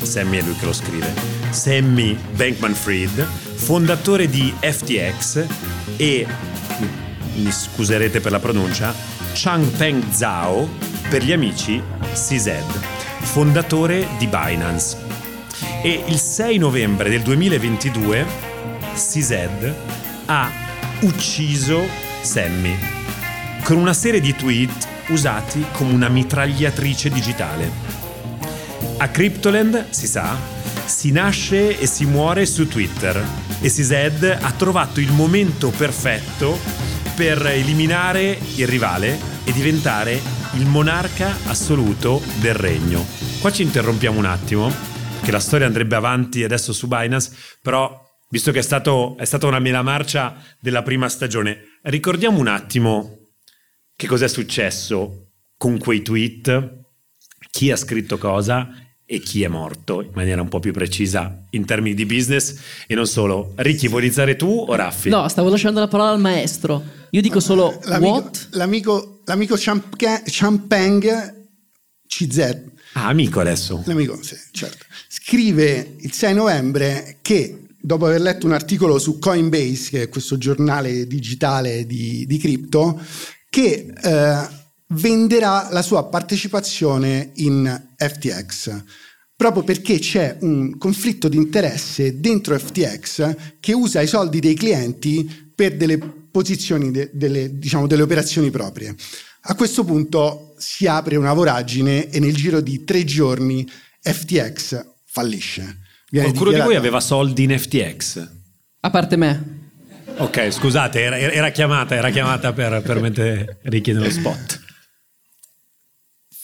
[0.03, 1.13] Sammy è lui che lo scrive,
[1.51, 5.47] Sammy Bankman Fried, fondatore di FTX
[5.97, 6.27] e,
[7.35, 8.95] mi scuserete per la pronuncia,
[9.33, 10.69] Changpeng Zhao,
[11.09, 12.51] per gli amici CZ,
[13.23, 15.08] fondatore di Binance
[15.83, 18.27] e il 6 novembre del 2022
[18.95, 19.73] CZ
[20.27, 20.51] ha
[21.01, 21.87] ucciso
[22.23, 22.77] Sammy
[23.63, 27.71] con una serie di tweet usati come una mitragliatrice digitale.
[28.99, 30.37] A Cryptoland, si sa,
[30.85, 33.23] si nasce e si muore su Twitter
[33.61, 36.59] e CZ ha trovato il momento perfetto
[37.15, 40.21] per eliminare il rivale e diventare
[40.55, 43.05] il monarca assoluto del regno.
[43.41, 44.73] Qua ci interrompiamo un attimo
[45.29, 49.47] che la storia andrebbe avanti adesso su Binance, però visto che è, stato, è stata
[49.47, 53.33] una mela marcia della prima stagione, ricordiamo un attimo
[53.95, 56.79] che cos'è successo con quei tweet,
[57.51, 58.71] chi ha scritto cosa
[59.05, 62.95] e chi è morto in maniera un po' più precisa in termini di business e
[62.95, 63.53] non solo.
[63.57, 65.11] Ricky, vuoi iniziare tu o Raffi?
[65.11, 66.83] No, stavo lasciando la parola al maestro.
[67.11, 68.49] Io dico solo l'amico, what?
[68.53, 71.37] L'amico, l'amico Champeng
[72.07, 72.77] CZ.
[72.99, 73.83] Ah, amico adesso.
[73.87, 74.87] L'amico, sì, certo
[75.29, 80.39] scrive il 6 novembre che dopo aver letto un articolo su Coinbase, che è questo
[80.39, 82.99] giornale digitale di, di cripto,
[83.51, 84.49] che eh,
[84.89, 88.83] venderà la sua partecipazione in FTX.
[89.37, 95.51] proprio perché c'è un conflitto di interesse dentro FTX che usa i soldi dei clienti
[95.55, 98.95] per delle posizioni, de, delle, diciamo, delle operazioni proprie.
[99.43, 103.69] A questo punto si apre una voragine e nel giro di tre giorni
[104.01, 105.79] FTX fallisce.
[106.11, 108.29] Viene Qualcuno di voi aveva soldi in FTX?
[108.81, 109.57] A parte me.
[110.17, 114.67] Ok, scusate, era, era chiamata, era chiamata per, per richiede lo spot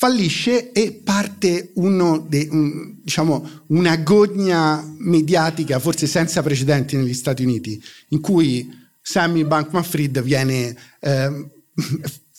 [0.05, 7.83] fallisce e parte de, un, diciamo, una gogna mediatica forse senza precedenti negli Stati Uniti,
[8.09, 8.69] in cui
[9.01, 11.51] Sammy Bankman-Fried viene eh,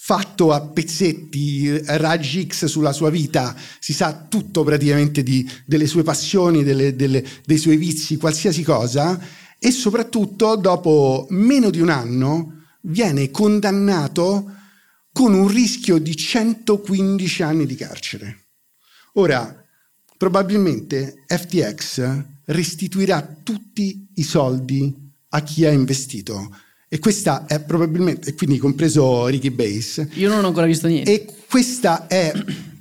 [0.06, 6.04] fatto a pezzetti, raggi X sulla sua vita, si sa tutto praticamente di, delle sue
[6.04, 9.20] passioni, delle, delle, dei suoi vizi, qualsiasi cosa,
[9.58, 14.52] e soprattutto dopo meno di un anno viene condannato
[15.12, 18.50] con un rischio di 115 anni di carcere.
[19.14, 19.60] Ora,
[20.16, 24.94] probabilmente FTX restituirà tutti i soldi
[25.30, 26.56] a chi ha investito.
[26.88, 30.10] E questa è probabilmente, e quindi compreso Ricky Base.
[30.14, 31.12] Io non ho ancora visto niente.
[31.12, 32.32] E questa è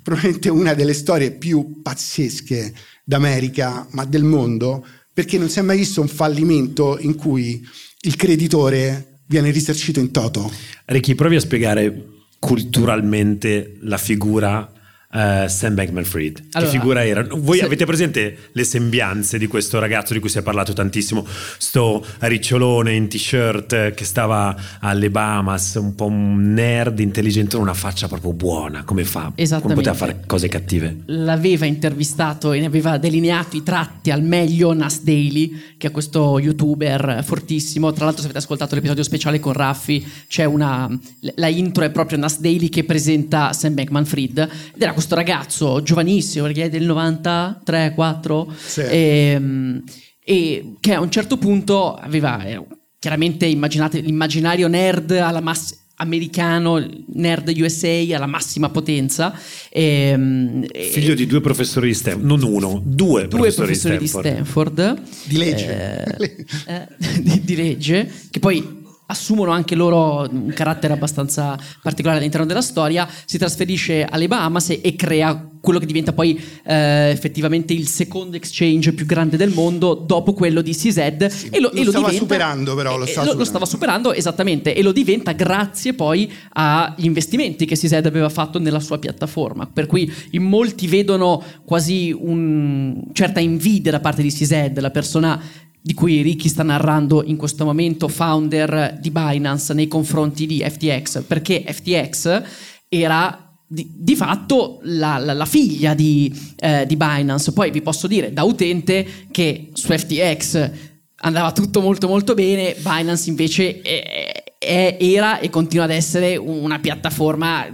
[0.01, 5.77] probabilmente una delle storie più pazzesche d'America, ma del mondo, perché non si è mai
[5.77, 7.65] visto un fallimento in cui
[8.01, 10.51] il creditore viene risarcito in toto.
[10.85, 12.05] Ricky, provi a spiegare
[12.37, 14.71] culturalmente la figura
[15.15, 16.43] uh, Sam Bankman-Fried.
[16.51, 17.25] Allora, che figura era?
[17.29, 17.65] Voi se...
[17.65, 21.25] avete presente le sembianze di questo ragazzo di cui si è parlato tantissimo?
[21.57, 28.07] Sto ricciolone in t-shirt che stava alle Bahamas, un po' un nerd intelligente, una faccia
[28.07, 28.83] proprio buona.
[28.83, 29.31] Come fa?
[29.61, 31.03] Come poteva fare cose cattive?
[31.05, 36.39] L'aveva intervistato e ne aveva delineato i tratti al meglio Nas Daily, che è questo
[36.39, 37.91] youtuber fortissimo.
[37.93, 40.89] Tra l'altro, se avete ascoltato l'episodio speciale con Raffi, c'è una.
[41.35, 45.83] La intro è proprio Nas Daily che presenta Sam Bankman-Fried ed era questo questo ragazzo
[45.83, 48.81] giovanissimo, perché è del 93, 4, sì.
[48.81, 49.83] e, ehm,
[50.23, 52.59] e, che a un certo punto aveva, eh,
[52.97, 59.37] chiaramente immaginate l'immaginario nerd alla massa americano, nerd USA alla massima potenza.
[59.69, 64.23] E, ehm, Figlio di due professori di Stanford, non uno, due, due professori, di Stanford.
[64.23, 65.01] Di, Stanford.
[65.25, 66.17] di legge.
[66.17, 66.87] Eh, eh,
[67.21, 73.07] di, di legge, che poi assumono anche loro un carattere abbastanza particolare all'interno della storia,
[73.25, 78.93] si trasferisce alle Bahamas e, crea quello che diventa poi eh, effettivamente il secondo exchange
[78.93, 82.09] più grande del mondo dopo quello di CZ sì, e lo, lo, e lo stava
[82.09, 86.31] diventa, superando però lo, stava lo, lo, stava superando esattamente e lo diventa grazie poi
[86.53, 89.67] agli investimenti che CZ aveva fatto nella sua piattaforma.
[89.71, 95.41] Per cui in molti vedono quasi una certa invidia da parte di CZ la persona
[95.85, 101.21] di cui Ricky sta narrando in questo momento, founder di Binance nei confronti di FTX,
[101.27, 102.41] perché FTX
[102.89, 107.53] era di, di fatto la, la, la figlia di, eh, di, Binance.
[107.53, 110.71] Poi vi posso dire da utente che su FTX
[111.17, 116.79] andava tutto molto molto bene, Binance invece è, è, era e continua ad essere una
[116.79, 117.67] piattaforma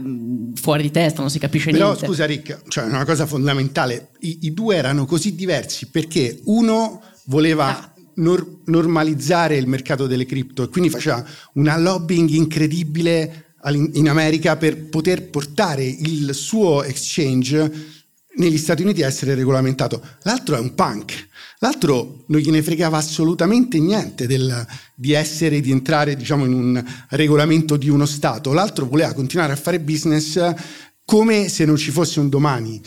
[0.56, 2.02] fuori di testa, non si capisce Però, niente.
[2.02, 7.02] Però scusa Rick, cioè una cosa fondamentale, I, i, due erano così diversi perché uno
[7.28, 7.68] voleva...
[7.68, 7.91] Ah
[8.22, 13.46] nor- normalizzare il mercato delle cripto e quindi faceva una lobbying incredibile
[13.94, 18.00] in America per poter portare il suo exchange
[18.34, 20.02] negli Stati Uniti a essere regolamentato.
[20.24, 21.28] L'altro è un punk,
[21.60, 27.76] l'altro non gliene fregava assolutamente niente del, di essere, di entrare diciamo, in un regolamento
[27.78, 30.54] di uno Stato, l'altro voleva continuare a fare business
[31.06, 32.82] come se non ci fosse un domani.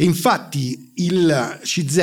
[0.00, 1.98] E infatti il CZ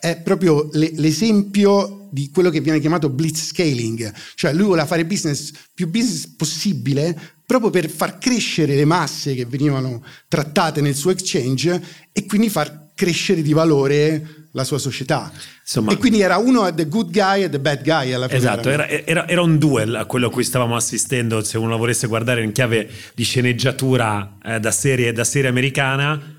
[0.00, 5.52] è proprio l'esempio di quello che viene chiamato blitz scaling, cioè lui voleva fare business
[5.72, 11.82] più business possibile proprio per far crescere le masse che venivano trattate nel suo exchange
[12.12, 15.32] e quindi far crescere di valore la sua società.
[15.62, 18.40] Insomma, e quindi era uno the good guy e the bad guy alla fine.
[18.40, 22.08] Esatto, era, era, era, un duel a quello a cui stavamo assistendo, se uno volesse
[22.08, 26.36] guardare in chiave di sceneggiatura eh, da, serie, da serie americana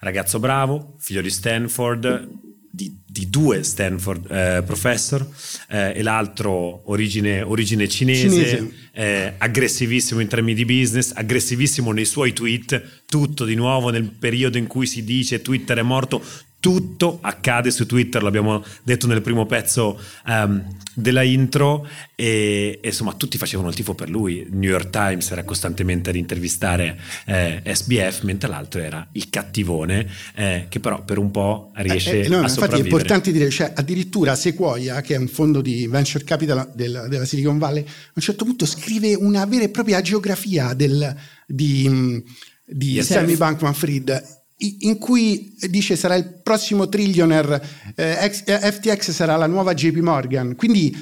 [0.00, 2.28] ragazzo bravo, figlio di Stanford,
[2.70, 5.26] di, di due Stanford eh, professor,
[5.68, 8.72] eh, e l'altro origine, origine cinese, cinese.
[8.92, 14.58] Eh, aggressivissimo in termini di business, aggressivissimo nei suoi tweet, tutto di nuovo nel periodo
[14.58, 16.22] in cui si dice Twitter è morto,
[16.60, 23.14] tutto accade su Twitter, l'abbiamo detto nel primo pezzo um, della intro e, e, insomma
[23.14, 27.62] tutti facevano il tifo per lui, il New York Times era costantemente ad intervistare eh,
[27.64, 32.28] SBF mentre l'altro era il cattivone eh, che però per un po' riesce eh, eh
[32.28, 36.24] no, a infatti è importante dire, cioè, addirittura Sequoia che è un fondo di venture
[36.24, 40.74] capital della, della Silicon Valley a un certo punto scrive una vera e propria geografia
[40.74, 41.14] del,
[41.46, 42.20] di,
[42.66, 47.62] di Sammy Bankman Fried in cui dice sarà il prossimo trillionaire,
[47.94, 50.56] eh, FTX sarà la nuova JP Morgan.
[50.56, 50.94] Quindi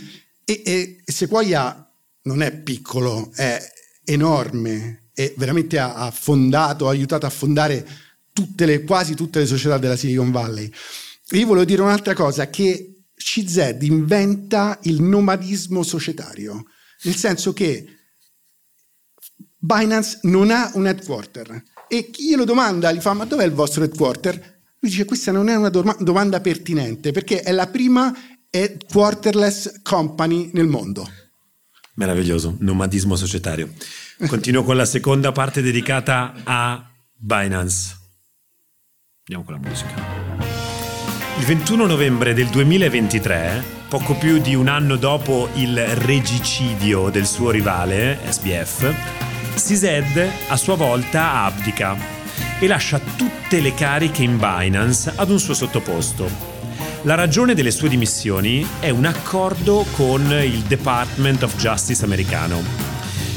[0.45, 1.91] e, e Sequoia
[2.23, 3.59] non è piccolo, è
[4.05, 7.87] enorme e veramente ha, ha fondato, ha aiutato a fondare
[8.33, 10.71] tutte le, quasi tutte le società della Silicon Valley.
[11.29, 16.67] E io volevo dire un'altra cosa, che CZ inventa il nomadismo societario,
[17.03, 17.87] nel senso che
[19.57, 23.83] Binance non ha un headquarter e chi glielo domanda gli fa ma dov'è il vostro
[23.85, 24.35] headquarter?
[24.79, 28.15] Lui dice questa non è una domanda pertinente perché è la prima
[28.51, 31.09] headquarterless company nel mondo.
[31.95, 33.73] Meraviglioso, nomadismo societario.
[34.27, 37.97] Continuo con la seconda parte dedicata a Binance.
[39.29, 40.17] Andiamo con la musica.
[41.39, 47.51] Il 21 novembre del 2023, poco più di un anno dopo il regicidio del suo
[47.51, 51.97] rivale, SBF, CZ a sua volta abdica
[52.61, 56.29] e lascia tutte le cariche in Binance ad un suo sottoposto.
[57.03, 62.63] La ragione delle sue dimissioni è un accordo con il Department of Justice americano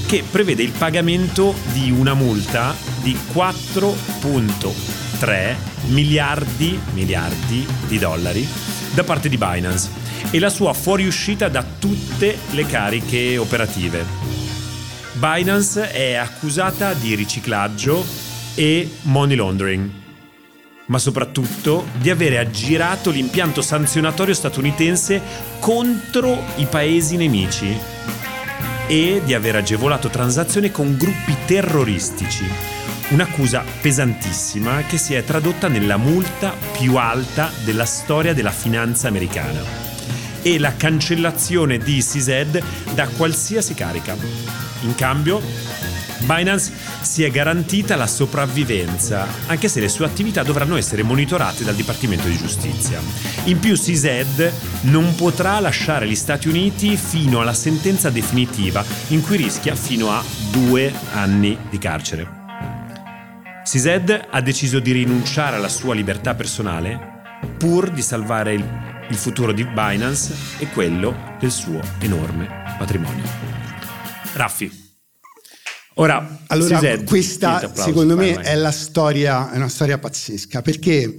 [0.07, 5.55] che prevede il pagamento di una multa di 4.3
[5.86, 8.45] miliardi, miliardi di dollari
[8.93, 9.89] da parte di Binance
[10.32, 14.29] e la sua fuoriuscita da tutte le cariche operative.
[15.20, 18.05] Binance è accusata di riciclaggio
[18.55, 19.91] e money laundering,
[20.86, 25.22] ma soprattutto di avere aggirato l'impianto sanzionatorio statunitense
[25.59, 27.78] contro i paesi nemici
[28.88, 32.45] e di aver agevolato transazioni con gruppi terroristici.
[33.09, 39.59] Un'accusa pesantissima che si è tradotta nella multa più alta della storia della finanza americana
[40.41, 44.68] e la cancellazione di CZ da qualsiasi carica.
[44.82, 45.42] In cambio,
[46.20, 46.72] Binance
[47.02, 52.28] si è garantita la sopravvivenza, anche se le sue attività dovranno essere monitorate dal Dipartimento
[52.28, 53.00] di Giustizia.
[53.46, 54.52] In più CZ
[54.82, 60.24] non potrà lasciare gli Stati Uniti fino alla sentenza definitiva, in cui rischia fino a
[60.52, 62.38] due anni di carcere.
[63.64, 67.18] CZ ha deciso di rinunciare alla sua libertà personale
[67.58, 68.66] pur di salvare il,
[69.10, 73.68] il futuro di Binance e quello del suo enorme patrimonio.
[74.34, 74.88] Raffi.
[75.96, 81.14] Ora, allora CZ, questa secondo me è la storia, è una storia pazzesca perché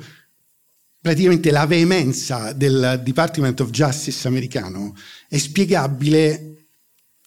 [0.99, 4.95] praticamente la veemenza del Department of Justice americano
[5.29, 6.67] è spiegabile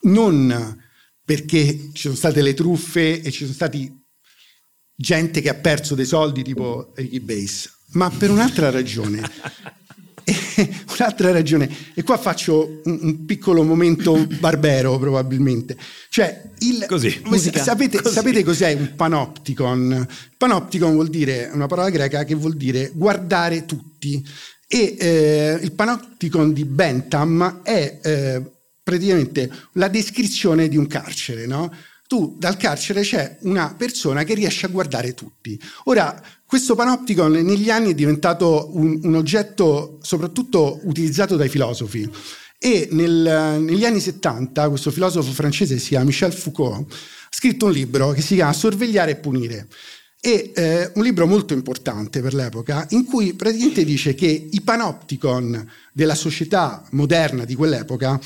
[0.03, 0.81] non
[1.23, 4.01] perché ci sono state le truffe e ci sono stati
[4.95, 9.21] gente che ha perso dei soldi tipo Ricky Base, ma per un'altra ragione.
[10.97, 15.77] un'altra ragione, e qua faccio un, un, piccolo momento barbero probabilmente,
[16.09, 17.21] cioè il, Così,
[17.53, 18.13] sapete, Così.
[18.13, 20.07] sapete cos'è un panopticon?
[20.37, 24.25] Panopticon vuol dire una parola greca che vuol dire guardare tutti
[24.67, 28.41] e eh, il panopticon di Bentham è eh,
[28.81, 31.71] praticamente la descrizione di un carcere, no?
[32.13, 35.59] tu dal carcere c'è una persona che riesce a guardare tutti.
[35.85, 36.21] Ora,
[36.53, 42.07] questo panopticon negli anni è diventato un, un oggetto soprattutto utilizzato dai filosofi
[42.59, 46.95] e nel, negli anni 70 questo filosofo francese si chiama Michel Foucault ha
[47.31, 49.67] scritto un libro che si chiama Sorvegliare e punire.
[50.19, 55.71] È eh, un libro molto importante per l'epoca in cui praticamente dice che i panopticon
[55.91, 58.19] della società moderna di quell'epoca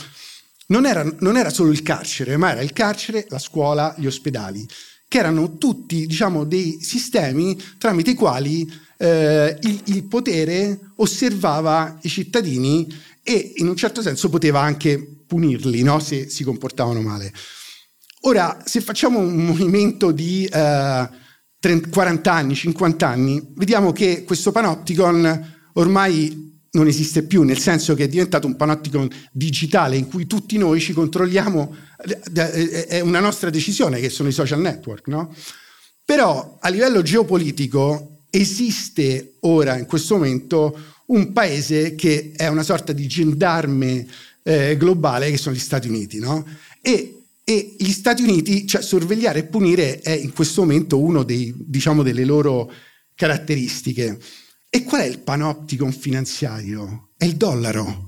[0.66, 4.68] non era, non era solo il carcere, ma era il carcere, la scuola, gli ospedali,
[5.08, 12.10] che erano tutti diciamo, dei sistemi tramite i quali eh, il, il, potere osservava i
[12.10, 12.88] cittadini
[13.24, 16.00] e in un certo senso poteva anche punirli no?
[16.00, 17.32] se si comportavano male.
[18.22, 21.10] Ora, se facciamo un movimento di eh,
[21.60, 27.96] 30, 40 anni, 50 anni, vediamo che questo panopticon ormai non esiste più, nel senso
[27.96, 31.76] che è diventato un panopticon digitale in cui tutti noi ci controlliamo,
[32.34, 35.34] è una nostra decisione che sono i social network, no?
[36.04, 42.94] Però a livello geopolitico esiste ora, in questo momento, un paese che è una sorta
[42.94, 44.06] di gendarme
[44.44, 46.46] eh, globale che sono gli Stati Uniti, no?
[46.82, 52.04] E, e, gli Stati Uniti, cioè sorvegliare e punire è in questo momento una diciamo,
[52.04, 52.72] delle loro
[53.16, 54.18] caratteristiche.
[54.70, 57.12] E qual è il panopticon finanziario?
[57.18, 58.08] È il dollaro.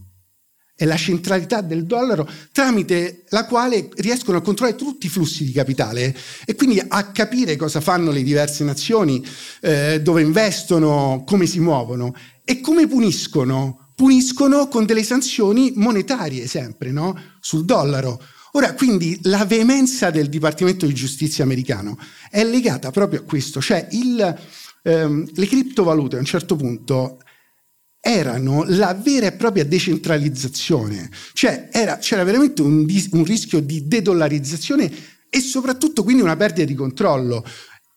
[0.76, 5.52] È la centralità del dollaro tramite la quale riescono a controllare tutti i flussi di
[5.52, 9.22] capitale e quindi a capire cosa fanno le diverse nazioni,
[9.62, 13.92] eh, dove investono, come si muovono e come puniscono.
[13.96, 17.14] Puniscono con delle sanzioni monetarie sempre, no?
[17.42, 18.22] Sul dollaro.
[18.54, 22.00] Ora, quindi la veemenza del Dipartimento di Giustizia americano
[22.32, 24.40] è legata proprio a questo, cioè il,
[24.84, 27.20] ehm, le criptovalute a un certo punto
[28.02, 34.92] erano la vera e propria decentralizzazione, cioè era, c'era veramente un, un rischio di dedollarizzazione
[35.30, 37.46] e soprattutto quindi una perdita di controllo.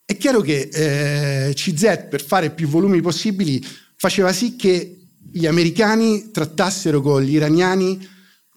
[0.05, 3.65] È chiaro che eh, CZ per fare più volumi possibili
[3.97, 4.99] faceva sì che
[5.33, 8.07] gli americani trattassero con gli iraniani,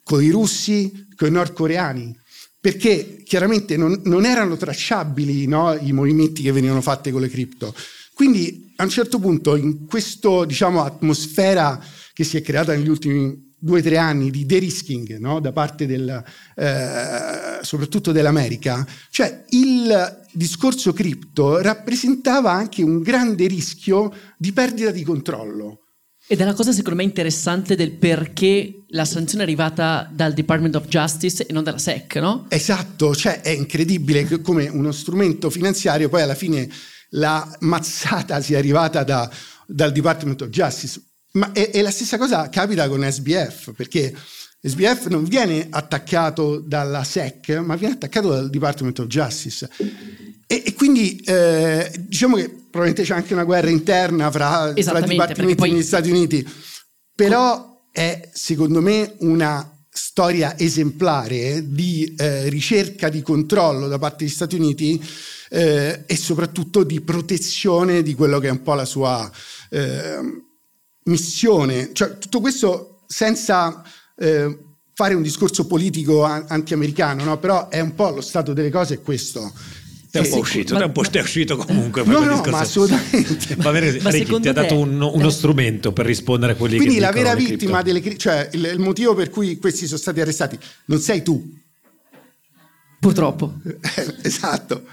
[0.04, 2.18] con i russi, con i nordcoreani,
[2.60, 7.74] perché chiaramente non, non erano tracciabili no, i movimenti che venivano fatti con le cripto.
[8.16, 13.54] Quindi a un certo punto in questa diciamo, atmosfera che si è creata negli ultimi
[13.60, 15.42] due o tre anni di de-risking no?
[15.42, 16.24] da parte del,
[16.56, 25.04] eh, soprattutto dell'America, cioè il discorso cripto rappresentava anche un grande rischio di perdita di
[25.04, 25.82] controllo.
[26.26, 30.76] Ed è la cosa secondo me interessante del perché la sanzione è arrivata dal Department
[30.76, 32.46] of Justice e non dalla SEC, no?
[32.48, 36.70] Esatto, cioè è incredibile come uno strumento finanziario poi alla fine
[37.16, 39.30] la mazzata sia arrivata da,
[39.66, 41.02] dal Department of Justice.
[41.34, 44.16] Ma è, è, la stessa cosa capita con SBF, perché
[44.62, 49.70] SBF non viene attaccato dalla SEC, ma viene attaccato dal Department of Justice.
[50.48, 55.56] E, e quindi eh, diciamo che probabilmente c'è anche una guerra interna fra, fra dipartimenti
[55.56, 55.72] poi...
[55.72, 56.48] negli Stati Uniti,
[57.14, 64.34] però è secondo me una storia esemplare di eh, ricerca di controllo da parte degli
[64.34, 65.02] Stati Uniti
[65.50, 69.30] eh, e soprattutto di protezione di quello che è un po' la sua
[69.70, 70.20] eh,
[71.04, 71.92] missione.
[71.94, 73.84] Cioè, tutto questo senza
[74.18, 74.58] eh,
[74.94, 77.38] fare un discorso politico anti-americano, no?
[77.38, 79.52] però è un po' lo stato delle cose è questo.
[80.10, 82.04] È un po' uscito, ma, è un po' ma, uscito comunque.
[82.06, 83.58] No, no, ma assolutamente.
[83.58, 86.96] ma, vero, ma Ricky, ti ha dato un, uno strumento per rispondere a quelli Quindi
[86.96, 90.22] che Quindi la vera vittima delle cioè il, il motivo per cui questi sono stati
[90.22, 91.54] arrestati non sei tu.
[93.02, 93.56] Purtroppo.
[94.24, 94.84] esatto.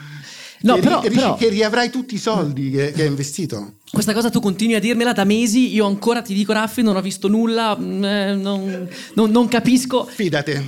[0.63, 3.75] No, che, però, ri, però, che riavrai tutti i soldi che, che hai investito.
[3.91, 7.03] Questa cosa tu continui a dirmela da mesi, io ancora ti dico Raffi, non ho
[7.03, 10.05] visto nulla, mm, eh, non, non, non, capisco.
[10.05, 10.65] Fidate.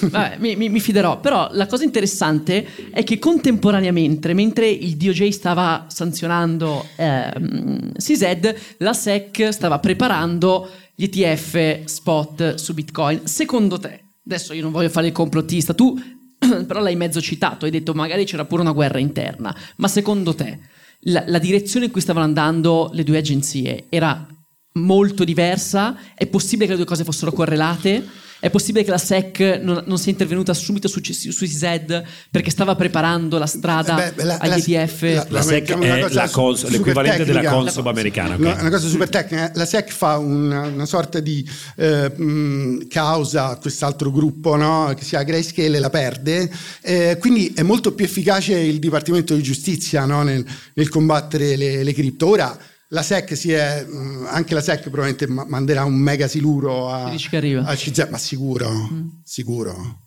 [0.00, 1.18] Vabbè, mi, mi, mi, fiderò.
[1.20, 7.32] Però la cosa interessante è che contemporaneamente, mentre il DOJ stava sanzionando eh,
[7.96, 13.22] CZ, la SEC stava preparando gli ETF spot su Bitcoin.
[13.24, 15.98] Secondo te, adesso io non voglio fare il complottista, tu
[16.66, 20.58] però l'hai mezzo citato, hai detto magari c'era pure una guerra interna, ma secondo te
[21.00, 24.26] la, la direzione in cui stavano andando le due agenzie era
[24.74, 25.96] molto diversa?
[26.14, 28.24] È possibile che le due cose fossero correlate?
[28.38, 32.50] È possibile che la SEC non, non sia intervenuta subito su, su, su CZ perché
[32.50, 35.02] stava preparando la strada beh, la, agli ETF?
[35.02, 38.34] La, la, la SEC è la cons- l'equivalente della Consob americana.
[38.34, 38.46] Okay.
[38.46, 39.50] Una, una, cosa super tecnica.
[39.54, 44.92] La SEC fa una, una sorta di eh, mh, causa a quest'altro gruppo no?
[44.94, 46.50] che si chiama Grayscale e la perde.
[46.82, 50.22] Eh, quindi è molto più efficace il Dipartimento di Giustizia no?
[50.22, 52.28] nel, nel, combattere le, le cripto.
[52.28, 52.56] Ora,
[52.88, 57.10] la SEC si è, mm, anche la SEC probabilmente manderà un mega siluro a,
[57.66, 59.08] a CZ, ma sicuro, mm.
[59.24, 60.05] sicuro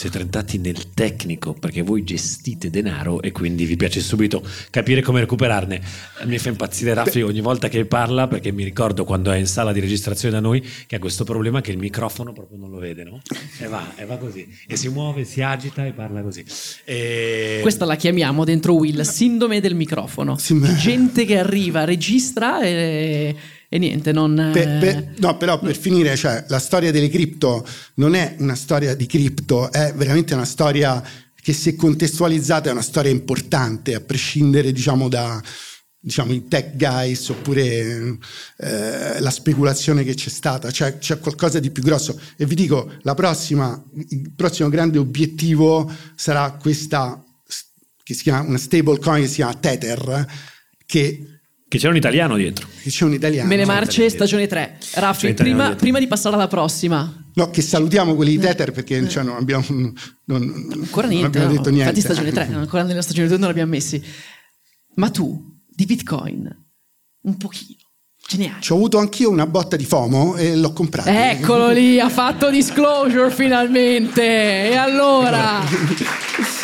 [0.00, 5.20] siete entrati nel tecnico perché voi gestite denaro e quindi vi piace subito capire come
[5.20, 5.78] recuperarne.
[6.24, 9.72] Mi fa impazzire Raffi ogni volta che parla perché mi ricordo quando è in sala
[9.72, 13.04] di registrazione da noi che ha questo problema che il microfono proprio non lo vede,
[13.04, 13.20] no?
[13.58, 14.48] E va, e va così.
[14.66, 16.46] E si muove, si agita e parla così.
[16.86, 17.58] E...
[17.60, 20.38] Questa la chiamiamo dentro Will, sindrome del microfono.
[20.38, 23.36] Sì, Gente che arriva, registra e
[23.72, 24.50] e niente, non...
[24.52, 27.64] Per, per, no, però per finire, cioè, la storia delle cripto
[27.94, 31.00] non è una storia di cripto, è veramente una storia
[31.40, 35.40] che se contestualizzata è una storia importante, a prescindere diciamo da
[36.00, 38.18] diciamo, i tech guys oppure
[38.56, 42.20] eh, la speculazione che c'è stata, cioè, c'è qualcosa di più grosso.
[42.36, 47.22] E vi dico, la prossima, il prossimo grande obiettivo sarà questa,
[48.02, 50.26] che si chiama una stable coin che si chiama Tether,
[50.86, 51.39] che
[51.70, 52.66] che c'è un italiano dietro.
[52.82, 53.48] Che c'è un italiano.
[53.48, 54.78] Mele Marce, stagione 3.
[54.94, 57.30] Raffi, prima, prima, di passare alla prossima.
[57.34, 59.64] No, che salutiamo quelli di Tether perché cioè, non abbiamo,
[60.24, 61.52] non, ancora niente, non abbiamo no.
[61.52, 61.90] detto niente.
[61.90, 64.02] Infatti stagione 3, ancora nella stagione 2 non l'abbiamo messi.
[64.96, 66.66] Ma tu, di Bitcoin,
[67.20, 67.78] un pochino.
[68.26, 71.08] Ci ho avuto anch'io una botta di FOMO e l'ho comprato.
[71.08, 74.70] Eccolo lì, ha fatto disclosure finalmente.
[74.70, 75.60] E allora...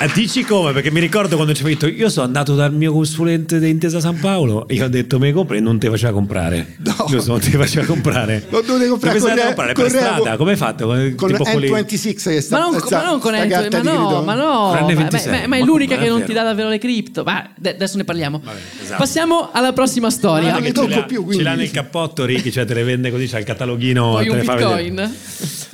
[0.00, 0.72] Eh, dici come?
[0.72, 3.98] Perché mi ricordo quando ci hai detto io sono andato dal mio consulente di Intesa
[3.98, 6.76] San Paolo e io ho detto me compri e non ti faceva comprare.
[6.78, 7.06] No.
[7.08, 8.46] Io non ti faceva comprare.
[8.58, 9.18] Non dovevi comprare.
[9.18, 9.72] Stai comprare?
[9.72, 10.36] Per strada?
[10.36, 10.86] Come hai fatto?
[10.86, 14.34] Con, con N26 che sta, ma non, sta, ma non con N26, ma no, ma
[14.34, 14.72] no.
[14.72, 17.24] Ma, ma, ma, è l'unica che non ti dà davvero le cripto.
[17.24, 18.40] Ma adesso ne parliamo.
[18.42, 18.98] Vabbè, esatto.
[18.98, 20.52] Passiamo alla prossima storia.
[20.52, 21.24] Non ne tocco più.
[21.24, 21.38] Quindi.
[21.38, 24.12] Ce l'ha nel cappotto Ricky, cioè te le vende così, c'ha il cataloghino.
[24.12, 25.14] Poi un bitcoin.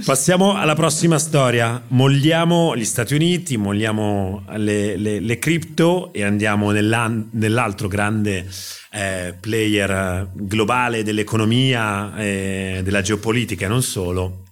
[0.04, 1.82] Passiamo alla prossima storia.
[1.88, 8.46] Molliamo gli Stati Uniti, molliamo lasciamo le, le, le cripto e andiamo nell'altro grande
[8.90, 14.44] eh, player globale dell'economia e della geopolitica, non solo,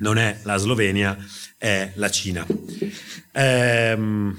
[0.00, 1.16] non è la Slovenia,
[1.58, 2.46] è la Cina.
[3.32, 4.36] Ehm,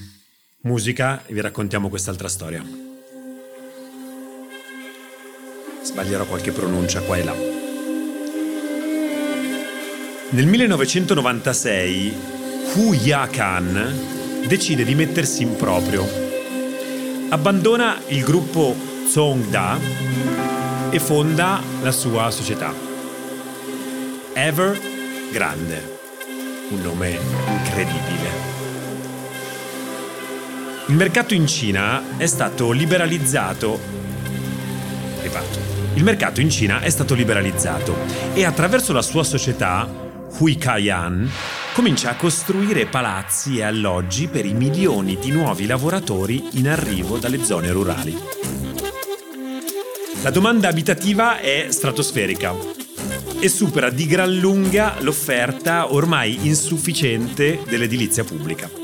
[0.61, 2.63] musica e vi raccontiamo quest'altra storia.
[5.83, 7.35] Sbaglierò qualche pronuncia qua e là.
[10.29, 12.13] Nel 1996
[12.75, 14.12] Hu Ya Khan
[14.47, 16.07] decide di mettersi in proprio.
[17.29, 18.75] Abbandona il gruppo
[19.09, 19.77] Zongda
[20.89, 22.73] e fonda la sua società.
[24.33, 24.91] Ever
[25.33, 25.99] Grande,
[26.69, 27.17] un nome
[27.47, 28.29] incredibile.
[30.85, 33.79] Il mercato in Cina è stato liberalizzato.
[35.23, 35.57] Riparto.
[35.95, 37.95] Il mercato in Cina è stato liberalizzato
[38.35, 39.89] e attraverso la sua società,
[40.37, 41.29] Hui Kaiyan,
[41.73, 47.43] comincia a costruire palazzi e alloggi per i milioni di nuovi lavoratori in arrivo dalle
[47.43, 48.17] zone rurali.
[50.21, 52.53] La domanda abitativa è stratosferica
[53.39, 58.83] e supera di gran lunga l'offerta ormai insufficiente dell'edilizia pubblica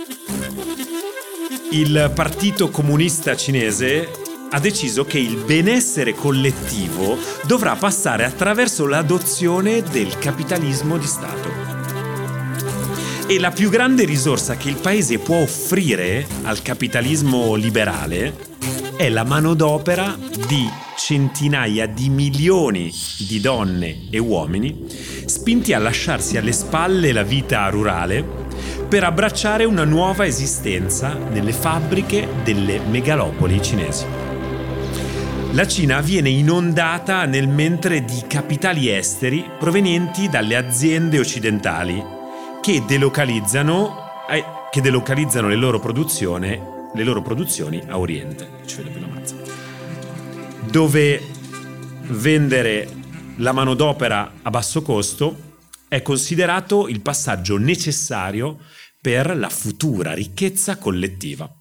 [1.71, 4.09] il Partito Comunista Cinese
[4.51, 11.77] ha deciso che il benessere collettivo dovrà passare attraverso l'adozione del capitalismo di Stato.
[13.27, 18.47] E la più grande risorsa che il paese può offrire al capitalismo liberale
[18.95, 24.85] è la manodopera di centinaia di milioni di donne e uomini
[25.25, 28.25] spinti a lasciarsi alle spalle la vita rurale
[28.89, 34.18] per abbracciare una nuova esistenza nelle fabbriche delle megalopoli cinesi.
[35.53, 42.01] La Cina viene inondata nel mentre di capitali esteri provenienti dalle aziende occidentali
[42.61, 48.47] che delocalizzano, eh, che delocalizzano le, loro le, loro produzioni a Oriente,
[50.69, 51.19] dove
[52.03, 52.87] vendere
[53.37, 58.59] la manodopera a basso costo è considerato il passaggio necessario
[59.01, 61.58] per la futura ricchezza collettiva.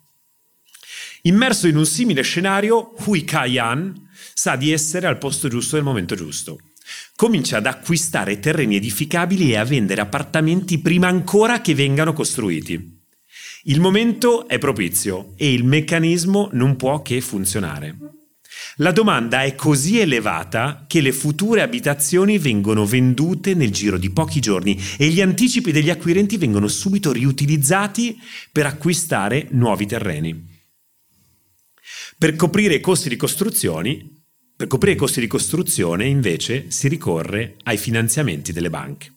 [1.23, 6.14] Immerso in un simile scenario, Hui Kaiyan sa di essere al posto giusto nel momento
[6.14, 6.59] giusto.
[7.16, 12.97] Comincia ad acquistare terreni edificabili e a vendere appartamenti prima ancora che vengano costruiti.
[13.64, 17.97] Il momento è propizio e il meccanismo non può che funzionare.
[18.77, 24.41] La domanda è così elevata che le future abitazioni vengono vendute nel giro di pochi
[24.41, 28.16] giorni e gli anticipi degli acquirenti vengono subito riutilizzati
[28.53, 30.58] per acquistare nuovi terreni.
[32.19, 34.25] Per coprire i costi di costruzione,
[34.57, 39.12] per coprire i costi di costruzione invece si ricorre ai finanziamenti delle banche.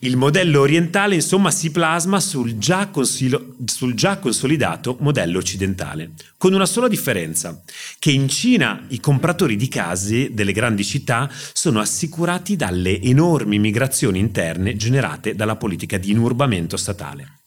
[0.00, 6.52] Il modello orientale insomma si plasma sul già, consilo, sul già, consolidato modello occidentale, con
[6.52, 7.62] una sola differenza,
[7.98, 14.18] che in Cina i compratori di case delle grandi città sono assicurati dalle enormi migrazioni
[14.18, 17.39] interne generate dalla politica di inurbamento statale.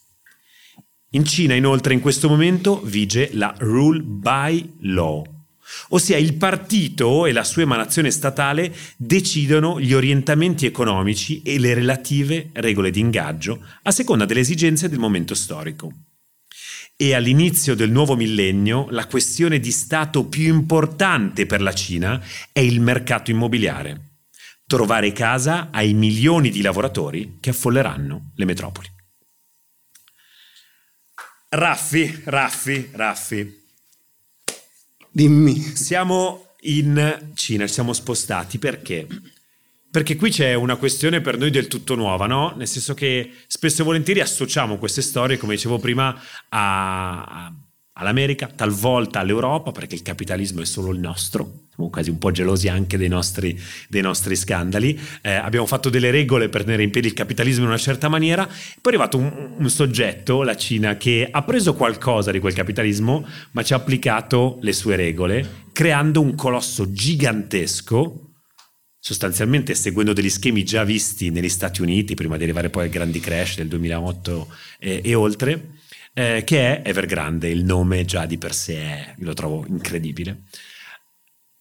[1.15, 5.23] In Cina inoltre in questo momento vige la rule by law,
[5.89, 12.49] ossia il partito e la sua emanazione statale decidono gli orientamenti economici e le relative
[12.53, 15.91] regole di ingaggio a seconda delle esigenze del momento storico.
[16.97, 22.19] E all'inizio del nuovo millennio la questione di Stato più importante per la Cina
[22.51, 24.21] è il mercato immobiliare.
[24.65, 29.01] Trovare casa ai milioni di lavoratori che affolleranno le metropoli.
[31.55, 33.61] Raffi, Raffi, Raffi,
[35.11, 35.59] Dimmi.
[35.59, 39.05] Siamo in Cina, ci siamo spostati perché?
[39.91, 42.55] Perché qui c'è una questione per noi del tutto nuova, no?
[42.57, 47.53] Nel senso che spesso e volentieri associamo queste storie, come dicevo prima, a,
[47.93, 51.67] all'America, talvolta all'Europa, perché il capitalismo è solo il nostro.
[51.73, 54.99] Siamo quasi un po' gelosi anche dei nostri, dei nostri scandali.
[55.21, 58.45] Eh, abbiamo fatto delle regole per tenere in piedi il capitalismo in una certa maniera.
[58.45, 63.25] Poi è arrivato un, un, soggetto, la Cina, che ha preso qualcosa di quel capitalismo,
[63.51, 68.29] ma ci ha applicato le sue regole, creando un colosso gigantesco
[69.05, 73.19] sostanzialmente seguendo degli schemi già visti negli Stati Uniti prima di arrivare poi al grandi
[73.19, 74.47] crash del 2008
[74.79, 75.71] e, e oltre,
[76.13, 80.43] eh, che è Evergrande, il nome già di per sé è, lo trovo incredibile.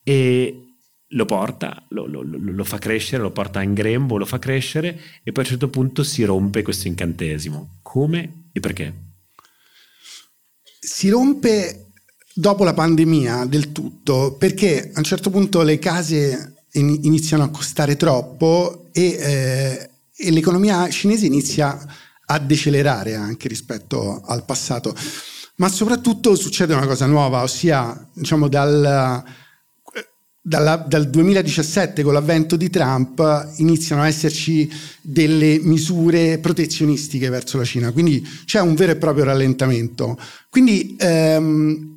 [0.05, 0.73] E
[1.15, 5.33] lo porta, lo, lo, lo, fa crescere, lo porta in grembo, lo fa crescere e
[5.33, 7.79] poi a un certo punto si rompe questo incantesimo.
[7.83, 8.95] Come e perché?
[10.79, 11.87] Si rompe
[12.35, 17.97] dopo la pandemia del tutto perché a un certo punto le case iniziano a costare
[17.97, 21.79] troppo e, eh, e l'economia cinese inizia
[22.33, 24.95] a decelerare anche rispetto al passato,
[25.57, 29.23] ma soprattutto succede una cosa nuova, ossia diciamo dal,
[30.41, 34.71] dalla, dal 2017 con l'avvento di Trump iniziano a esserci
[35.03, 40.19] delle misure protezionistiche verso la Cina, quindi c'è un vero e proprio rallentamento.
[40.49, 41.92] Quindi ehm,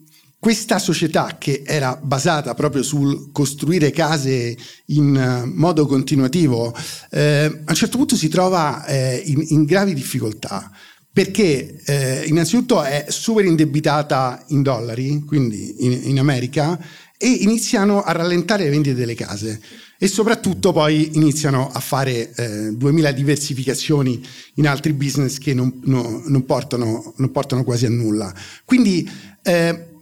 [0.46, 4.56] questa società che era basata proprio sul costruire case
[4.90, 6.72] in uh, modo continuativo,
[7.10, 10.70] eh, a un certo punto si trova eh, in, in, gravi difficoltà
[11.12, 16.80] perché eh, innanzitutto è super indebitata in dollari, quindi in, in America,
[17.18, 19.60] e iniziano a rallentare le vendite delle case
[19.98, 24.24] e soprattutto poi iniziano a fare eh, 2000 diversificazioni
[24.56, 28.32] in altri business che non, no, non, portano, non portano, quasi a nulla.
[28.64, 29.10] Quindi
[29.42, 29.94] eh,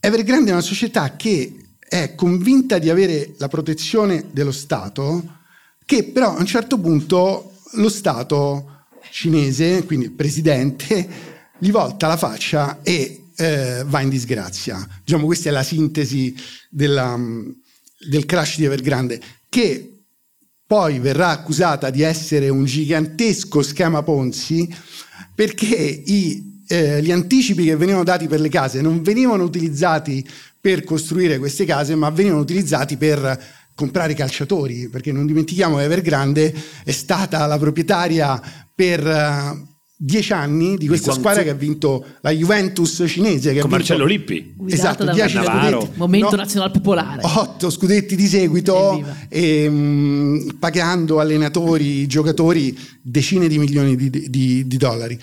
[0.00, 5.38] Evergrande è una società che è convinta di avere la protezione dello Stato,
[5.84, 11.08] che però a un certo punto lo Stato cinese, quindi il presidente,
[11.58, 14.88] gli volta la faccia e eh, va in disgrazia.
[15.04, 16.34] Diciamo, questa è la sintesi
[16.70, 17.18] della,
[18.08, 19.20] del crash di Evergrande,
[19.50, 20.04] che
[20.66, 24.72] poi verrà accusata di essere un gigantesco schema Ponzi
[25.34, 30.24] perché i eh, gli anticipi che venivano dati per le case non venivano utilizzati
[30.60, 33.38] per costruire queste case, ma venivano utilizzati per
[33.74, 36.54] comprare calciatori, perché non dimentichiamo che Evergrande
[36.84, 38.40] è stata la proprietaria
[38.72, 39.66] per uh,
[39.96, 43.52] dieci anni di questa di squadra che ha vinto la Juventus cinese.
[43.52, 44.54] Che Con Marcello Lippi.
[44.68, 45.88] Esatto, dieci scudetti.
[45.94, 47.22] Momento no, nazionale popolare.
[47.24, 54.76] Otto scudetti di seguito, e, um, pagando allenatori, giocatori decine di milioni di, di, di
[54.76, 55.18] dollari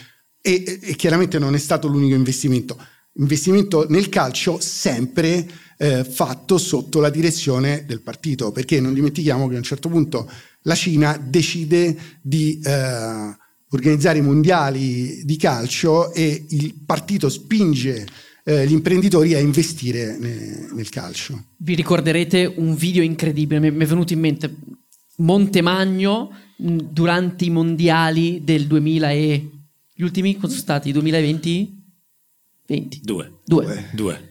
[0.47, 2.77] e, e chiaramente non è stato l'unico investimento.
[3.15, 5.45] Investimento nel calcio sempre
[5.77, 10.31] eh, fatto sotto la direzione del partito, perché non dimentichiamo che a un certo punto
[10.61, 13.35] la Cina decide di eh,
[13.71, 18.05] organizzare i mondiali di calcio e il partito spinge
[18.45, 21.47] eh, gli imprenditori a investire ne, nel calcio.
[21.57, 24.55] Vi ricorderete un video incredibile, mi è venuto in mente
[25.17, 29.49] Montemagno durante i mondiali del 2000 e
[29.97, 30.91] gli ultimi sono stati?
[30.91, 31.83] 2020?
[32.67, 33.01] 20.
[33.01, 33.39] Due.
[33.43, 33.89] Due.
[33.93, 34.26] Due.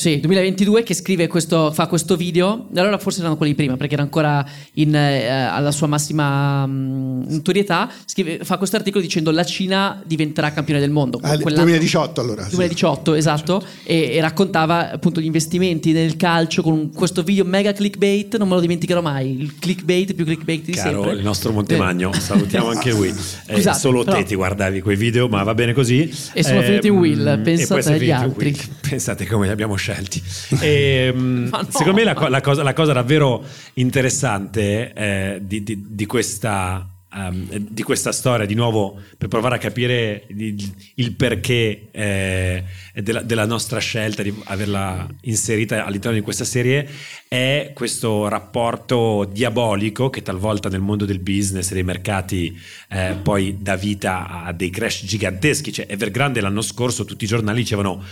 [0.00, 4.02] Sì, 2022 che scrive questo, fa questo video, allora forse erano quelli prima perché era
[4.02, 4.42] ancora
[4.74, 10.52] in, eh, alla sua massima mh, notorietà, scrive, fa questo articolo dicendo la Cina diventerà
[10.52, 11.20] campione del mondo.
[11.20, 12.46] Ah, 2018 allora.
[12.48, 13.18] 2018, sì.
[13.18, 18.48] esatto, e, e, raccontava appunto gli investimenti nel calcio con questo video mega clickbait, non
[18.48, 21.18] me lo dimenticherò mai, il clickbait più clickbait di Caro, sempre.
[21.18, 22.18] il nostro Montemagno, eh.
[22.18, 23.08] salutiamo anche lui.
[23.50, 24.16] Eh, Scusate, solo però...
[24.16, 26.08] te ti guardavi quei video, ma va bene così.
[26.32, 28.56] E sono eh, finiti in Will, pensate agli altri.
[28.90, 30.22] Pensate come li abbiamo scelti scelti.
[30.60, 33.42] E, mm, no, secondo me la, la, cosa, la, cosa, davvero
[33.74, 39.58] interessante eh, di, di, di, questa, um, di, questa, storia, di nuovo per provare a
[39.58, 42.64] capire il, il perché eh,
[42.94, 46.88] della, della, nostra scelta di averla inserita all'interno di questa serie,
[47.28, 52.58] è questo rapporto diabolico che talvolta nel mondo del business e dei mercati
[52.90, 55.72] eh, poi dà vita a dei crash giganteschi.
[55.72, 58.04] Cioè, Evergrande l'anno scorso tutti i giornali dicevano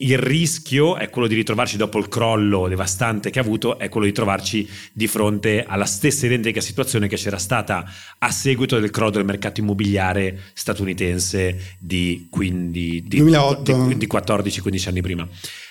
[0.00, 4.06] il rischio è quello di ritrovarci dopo il crollo devastante che ha avuto, è quello
[4.06, 7.84] di trovarci di fronte alla stessa identica situazione che c'era stata
[8.18, 15.02] a seguito del crollo del mercato immobiliare statunitense di, quindi, di, di, di 14-15 anni
[15.02, 15.28] prima.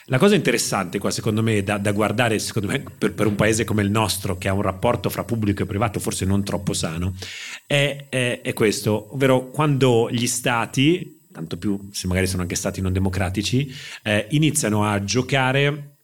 [0.09, 3.63] La cosa interessante qua, secondo me, da, da guardare secondo me, per, per, un paese
[3.63, 7.13] come il nostro, che ha un rapporto fra pubblico e privato forse non troppo sano,
[7.65, 12.81] è, è, è questo, ovvero quando gli stati tanto più se magari sono anche stati
[12.81, 13.71] non democratici,
[14.01, 15.97] eh, iniziano a giocare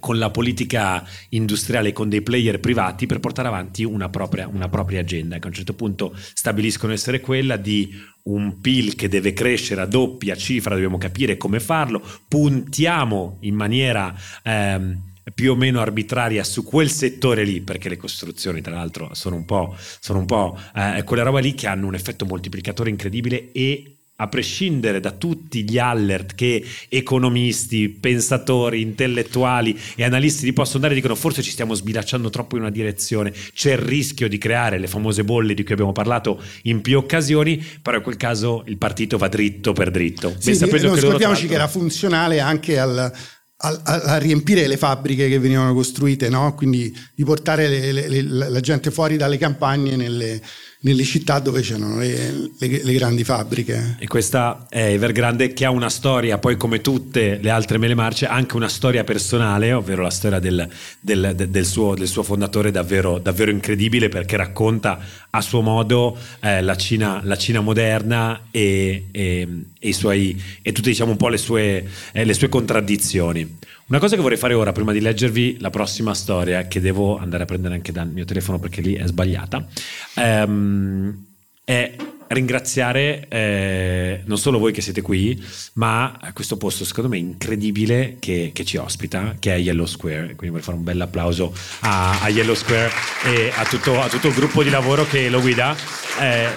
[0.00, 5.00] con la politica industriale, con dei player privati per portare avanti una propria, una propria
[5.00, 7.94] agenda, che a un certo punto stabiliscono essere quella di
[8.24, 14.14] un PIL che deve crescere a doppia cifra, dobbiamo capire come farlo, puntiamo in maniera...
[14.42, 19.36] Ehm, più o meno arbitraria su quel settore lì, perché le costruzioni tra l'altro sono
[19.36, 23.50] un po', sono un po' eh, quella roba lì che hanno un effetto moltiplicatore incredibile
[23.52, 23.93] e
[24.24, 30.94] a prescindere da tutti gli alert che economisti, pensatori, intellettuali e analisti ti possono dare,
[30.94, 34.86] dicono forse ci stiamo sbilacciando troppo in una direzione, c'è il rischio di creare le
[34.86, 39.16] famose bolle di cui abbiamo parlato in più occasioni, però in quel caso il partito
[39.16, 40.34] va dritto per dritto.
[40.38, 45.38] Sì, sì, non scordiamoci che era funzionale anche al, a, a, riempire le fabbriche che
[45.38, 46.54] venivano costruite, no?
[46.54, 50.40] quindi di portare le, le, le, la gente fuori dalle campagne nelle,
[50.84, 53.96] nelle città dove c'erano le, le, le, grandi fabbriche.
[53.98, 58.26] E questa è Evergrande che ha una storia, poi come tutte le altre mele marce,
[58.26, 60.68] anche una storia personale, ovvero la storia del,
[61.00, 66.60] del, del, suo, del suo, fondatore davvero, davvero, incredibile perché racconta a suo modo eh,
[66.60, 72.24] la, Cina, la, Cina, moderna e, e, e, suoi, e tutte diciamo le sue, eh,
[72.24, 73.56] le sue contraddizioni.
[73.86, 77.42] Una cosa che vorrei fare ora, prima di leggervi la prossima storia, che devo andare
[77.42, 79.66] a prendere anche dal mio telefono perché lì è sbagliata,
[80.14, 81.24] ehm,
[81.64, 81.94] è
[82.28, 85.38] ringraziare eh, non solo voi che siete qui,
[85.74, 90.34] ma questo posto secondo me incredibile che, che, ci ospita, che è Yellow Square.
[90.34, 92.90] Quindi vorrei fare un bel applauso a, a Yellow Square
[93.24, 95.76] e a tutto, a tutto, il gruppo di lavoro che lo guida.
[96.20, 96.48] Eh,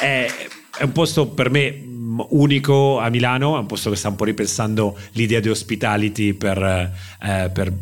[0.00, 0.32] è,
[0.76, 1.87] è un posto per me
[2.30, 6.58] unico a Milano, è un posto che sta un po' ripensando l'idea di hospitality per,
[7.22, 7.72] eh, per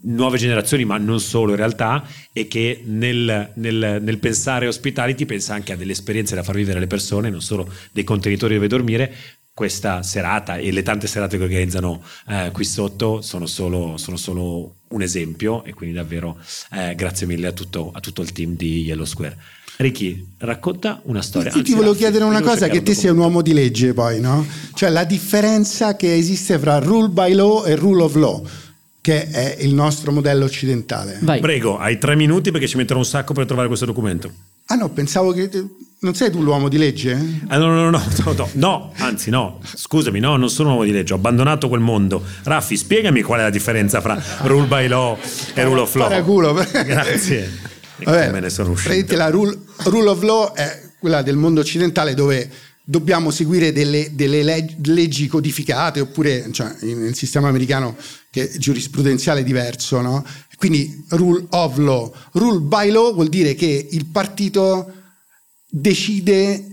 [0.00, 5.54] nuove generazioni, ma non solo in realtà, e che nel, nel, nel, pensare hospitality pensa
[5.54, 9.14] anche a delle esperienze da far vivere alle persone, non solo dei contenitori dove dormire.
[9.58, 14.76] Questa serata e le tante serate che organizzano eh, qui sotto sono solo, sono solo,
[14.90, 16.38] un esempio e quindi davvero
[16.70, 19.36] eh, grazie mille a tutto, a tutto il team di Yellow Square.
[19.78, 21.52] Ricky, racconta una storia.
[21.54, 24.44] Io ti volevo chiedere una cosa, che te sei un uomo di legge poi, no?
[24.74, 28.44] Cioè la differenza che esiste fra rule by law e rule of law
[29.00, 31.18] che è il nostro modello occidentale.
[31.22, 31.38] Vai.
[31.38, 34.30] Prego, hai tre minuti perché ci metterò un sacco per trovare questo documento.
[34.66, 35.48] Ah no, pensavo che...
[36.00, 37.12] Non sei tu l'uomo di legge?
[37.48, 40.86] Ah, no, no, no, no, no, no, anzi no, scusami, no, non sono un uomo
[40.86, 42.22] di legge, ho abbandonato quel mondo.
[42.44, 45.18] Raffi, spiegami qual è la differenza fra rule by law
[45.54, 46.08] e rule of law.
[46.08, 46.54] Paraculo.
[46.54, 47.67] Grazie.
[48.04, 49.16] Vabbè, me ne sono uscito.
[49.16, 52.48] La rule, rule, of law è quella del mondo occidentale dove
[52.82, 57.96] dobbiamo seguire delle, delle leggi codificate oppure cioè, nel sistema americano
[58.30, 60.24] che è giurisprudenziale diverso, no?
[60.56, 62.12] Quindi rule of law.
[62.32, 64.92] Rule by law vuol dire che il partito
[65.68, 66.64] decide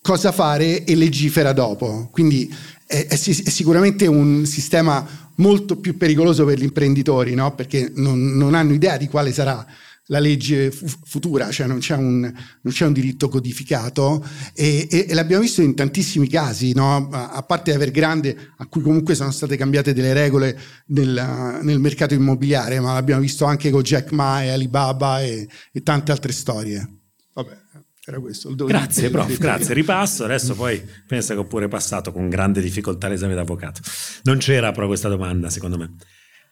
[0.00, 2.08] cosa fare e legifera dopo.
[2.10, 2.52] Quindi
[2.86, 7.54] è, è, è sicuramente un sistema molto più pericoloso per gli imprenditori, no?
[7.54, 9.64] perché non, non hanno idea di quale sarà
[10.06, 15.14] la legge futura, cioè non c'è un, non c'è un diritto codificato e, e, e,
[15.14, 17.08] l'abbiamo visto in tantissimi casi, no?
[17.10, 22.80] a parte Evergrande a cui comunque sono state cambiate delle regole nel, nel mercato immobiliare,
[22.80, 27.00] ma l'abbiamo visto anche con Jack Ma e Alibaba e, e tante altre storie.
[27.34, 27.60] Vabbè.
[28.04, 28.52] Era questo.
[28.56, 29.74] Grazie, prof, grazie.
[29.74, 30.24] Ripasso.
[30.24, 33.80] Adesso poi pensa che ho pure passato con grande difficoltà l'esame d'avvocato.
[34.24, 35.94] Non c'era però questa domanda, secondo me.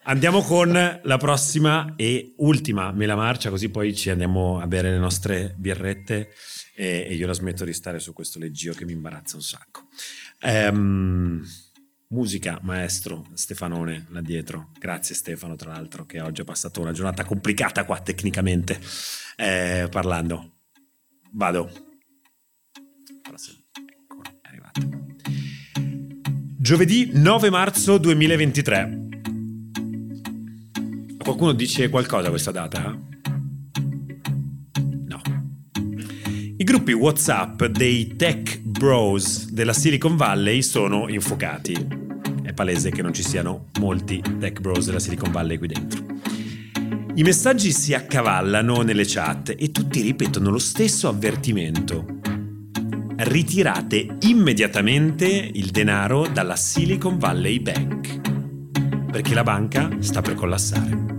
[0.03, 0.71] Andiamo con
[1.03, 6.33] la prossima e ultima mela marcia, così poi ci andiamo a bere le nostre birrette
[6.73, 9.87] e, e io la smetto di stare su questo leggio che mi imbarazza un sacco.
[10.41, 11.45] Um,
[12.07, 14.71] musica, maestro Stefanone là dietro.
[14.79, 18.79] Grazie Stefano, tra l'altro, che oggi ha passato una giornata complicata qua tecnicamente
[19.35, 20.61] eh, parlando.
[21.33, 21.69] Vado.
[23.29, 24.81] Ecco, è arrivato.
[26.57, 29.00] Giovedì 9 marzo 2023.
[31.23, 32.97] Qualcuno dice qualcosa a questa data?
[35.05, 35.21] No.
[36.57, 41.87] I gruppi WhatsApp dei tech bros della Silicon Valley sono infuocati.
[42.41, 46.03] È palese che non ci siano molti tech bros della Silicon Valley qui dentro.
[47.13, 52.19] I messaggi si accavallano nelle chat e tutti ripetono lo stesso avvertimento.
[53.15, 58.21] Ritirate immediatamente il denaro dalla Silicon Valley Bank
[59.11, 61.10] perché la banca sta per collassare.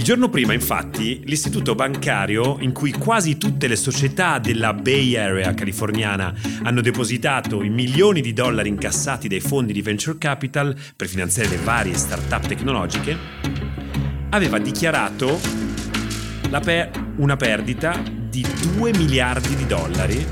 [0.00, 5.52] Il giorno prima, infatti, l'istituto bancario in cui quasi tutte le società della Bay Area
[5.52, 6.32] californiana
[6.62, 11.58] hanno depositato i milioni di dollari incassati dai fondi di venture capital per finanziare le
[11.58, 13.14] varie start-up tecnologiche,
[14.30, 15.38] aveva dichiarato
[16.64, 20.26] per- una perdita di 2 miliardi di dollari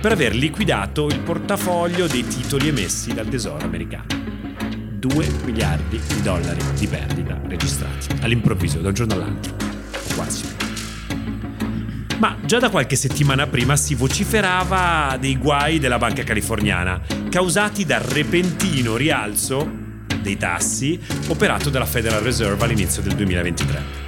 [0.00, 4.25] per aver liquidato il portafoglio dei titoli emessi dal Tesoro americano.
[5.06, 9.54] 2 miliardi di dollari di perdita registrati all'improvviso da un giorno all'altro,
[10.14, 10.44] quasi.
[12.18, 17.00] Ma già da qualche settimana prima si vociferava dei guai della banca californiana,
[17.30, 19.84] causati dal repentino rialzo
[20.20, 20.98] dei tassi
[21.28, 24.04] operato dalla Federal Reserve all'inizio del 2023.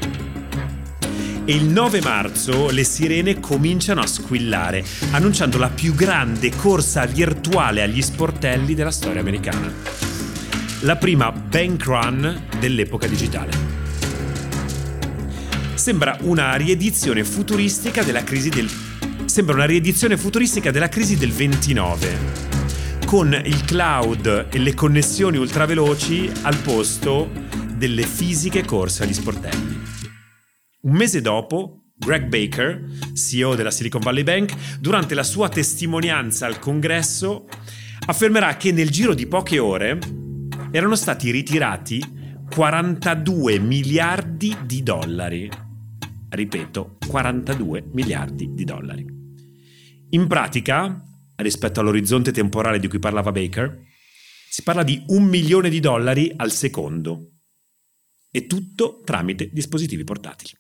[1.45, 7.83] E il 9 marzo le sirene cominciano a squillare, annunciando la più grande corsa virtuale
[7.83, 10.18] agli sportelli della storia americana
[10.83, 13.51] la prima bank run dell'epoca digitale.
[15.75, 18.69] Sembra una riedizione futuristica della crisi del
[19.25, 22.47] sembra una riedizione futuristica della crisi del 29
[23.05, 27.31] con il cloud e le connessioni ultraveloci al posto
[27.75, 29.81] delle fisiche corse agli sportelli.
[30.83, 36.59] Un mese dopo, Greg Baker, CEO della Silicon Valley Bank, durante la sua testimonianza al
[36.59, 37.49] congresso
[38.07, 39.99] affermerà che nel giro di poche ore
[40.71, 42.03] erano stati ritirati
[42.51, 45.51] 42 miliardi di dollari.
[46.29, 49.07] Ripeto, 42 miliardi di dollari.
[50.11, 51.03] In pratica,
[51.37, 53.83] rispetto all'orizzonte temporale di cui parlava Baker,
[54.51, 57.33] si parla di un milione di dollari al secondo.
[58.31, 60.53] E tutto tramite dispositivi portatili.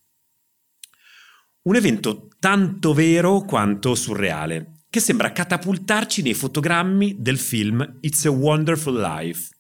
[1.62, 8.30] Un evento tanto vero quanto surreale, che sembra catapultarci nei fotogrammi del film It's a
[8.30, 9.50] Wonderful Life,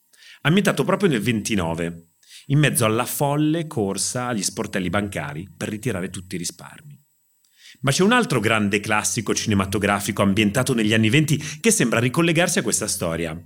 [0.48, 2.08] ambientato proprio nel 29,
[2.46, 6.98] in mezzo alla folle corsa agli sportelli bancari per ritirare tutti i risparmi.
[7.80, 12.62] Ma c'è un altro grande classico cinematografico ambientato negli anni 20 che sembra ricollegarsi a
[12.62, 13.38] questa storia.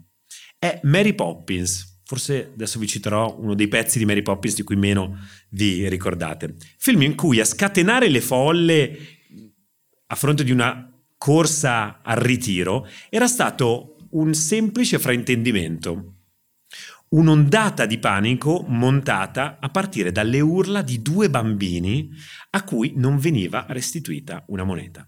[0.58, 2.00] È Mary Poppins.
[2.04, 5.18] Forse adesso vi citerò uno dei pezzi di Mary Poppins di cui meno
[5.50, 6.56] vi ricordate.
[6.78, 8.98] Film in cui a scatenare le folle
[10.06, 16.11] a fronte di una corsa al ritiro era stato un semplice fraintendimento
[17.12, 22.10] un'ondata di panico montata a partire dalle urla di due bambini
[22.50, 25.06] a cui non veniva restituita una moneta.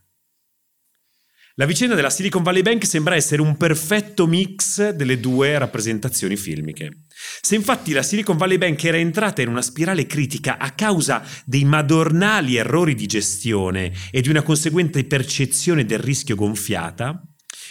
[1.57, 7.05] La vicenda della Silicon Valley Bank sembra essere un perfetto mix delle due rappresentazioni filmiche.
[7.41, 11.65] Se infatti la Silicon Valley Bank era entrata in una spirale critica a causa dei
[11.65, 17.23] madornali errori di gestione e di una conseguente percezione del rischio gonfiata,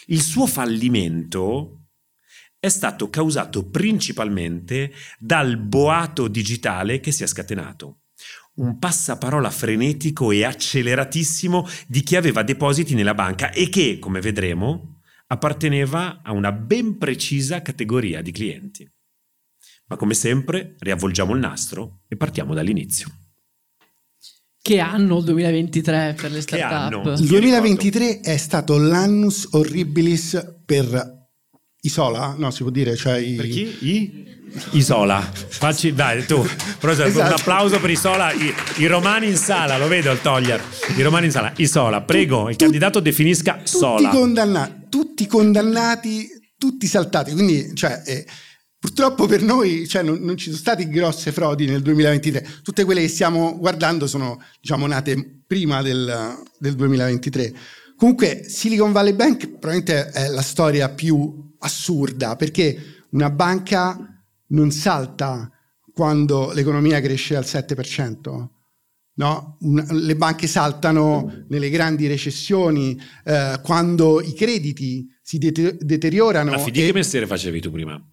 [0.07, 1.82] il suo fallimento
[2.63, 8.03] è stato causato principalmente dal boato digitale che si è scatenato.
[8.53, 15.01] Un passaparola frenetico e acceleratissimo di chi aveva depositi nella banca e che, come vedremo,
[15.27, 18.89] apparteneva a una ben precisa categoria di clienti.
[19.87, 23.09] Ma come sempre, riavvolgiamo il nastro e partiamo dall'inizio.
[24.61, 27.19] Che anno il 2023 per le start-up?
[27.19, 31.22] Il 2023 è stato l'annus horribilis per
[31.85, 32.33] Isola?
[32.37, 33.35] No, si può dire, cioè i...
[33.35, 33.77] Per chi?
[33.81, 34.25] I?
[34.71, 35.19] Isola.
[35.19, 36.41] Facci, dai, tu.
[36.81, 37.19] Esatto.
[37.19, 38.31] Un applauso per Isola.
[38.31, 40.63] I, I, romani in sala, lo vedo il toglier.
[40.95, 41.51] I romani in sala.
[41.57, 44.09] Isola, prego, tu, il candidato definisca tutti Sola.
[44.09, 47.33] Condanna- tutti condannati, tutti saltati.
[47.33, 48.25] Quindi, cioè, eh,
[48.79, 52.47] purtroppo per noi cioè, non, non, ci sono state grosse frodi nel 2023.
[52.63, 57.53] Tutte quelle che stiamo guardando sono, diciamo, nate prima del, del 2023.
[58.03, 63.97] Comunque Silicon Valley Bank probabilmente è la storia più assurda perché una banca
[64.47, 65.49] non salta
[65.93, 68.47] quando l'economia cresce al 7%.
[69.13, 69.57] No?
[69.61, 76.51] Le banche saltano nelle grandi recessioni, eh, quando i crediti si de- deteriorano.
[76.51, 76.85] Ma di e...
[76.87, 78.05] che mestiere facevi tu prima?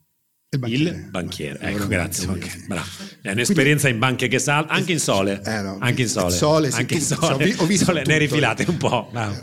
[0.53, 0.97] Il banchiere.
[0.97, 1.59] Il banchiere.
[1.61, 2.27] Ecco, grazie.
[2.27, 2.65] Banchiere.
[2.67, 2.89] Bravo.
[3.23, 5.41] È un'esperienza Quindi, in banche che salta, anche in sole.
[5.45, 6.35] Eh, no, anche in sole.
[6.35, 7.55] sole anche in sole.
[7.59, 9.11] Ho visto sole, ne rifilate un po'.
[9.13, 9.41] No,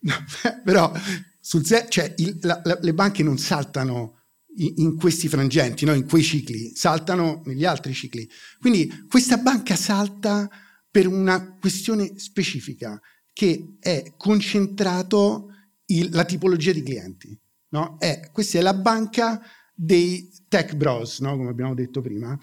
[0.64, 0.92] però
[1.40, 4.22] sul cioè, il, la, la, le banche non saltano
[4.56, 5.94] in, in questi frangenti, no?
[5.94, 8.28] in quei cicli, saltano negli altri cicli.
[8.58, 10.48] Quindi questa banca salta
[10.90, 13.00] per una questione specifica
[13.32, 15.50] che è concentrato
[15.86, 17.38] il, la tipologia di clienti.
[17.68, 17.96] No?
[17.98, 19.40] È, questa è la banca
[19.74, 21.36] dei tech bros, no?
[21.36, 22.38] come abbiamo detto prima.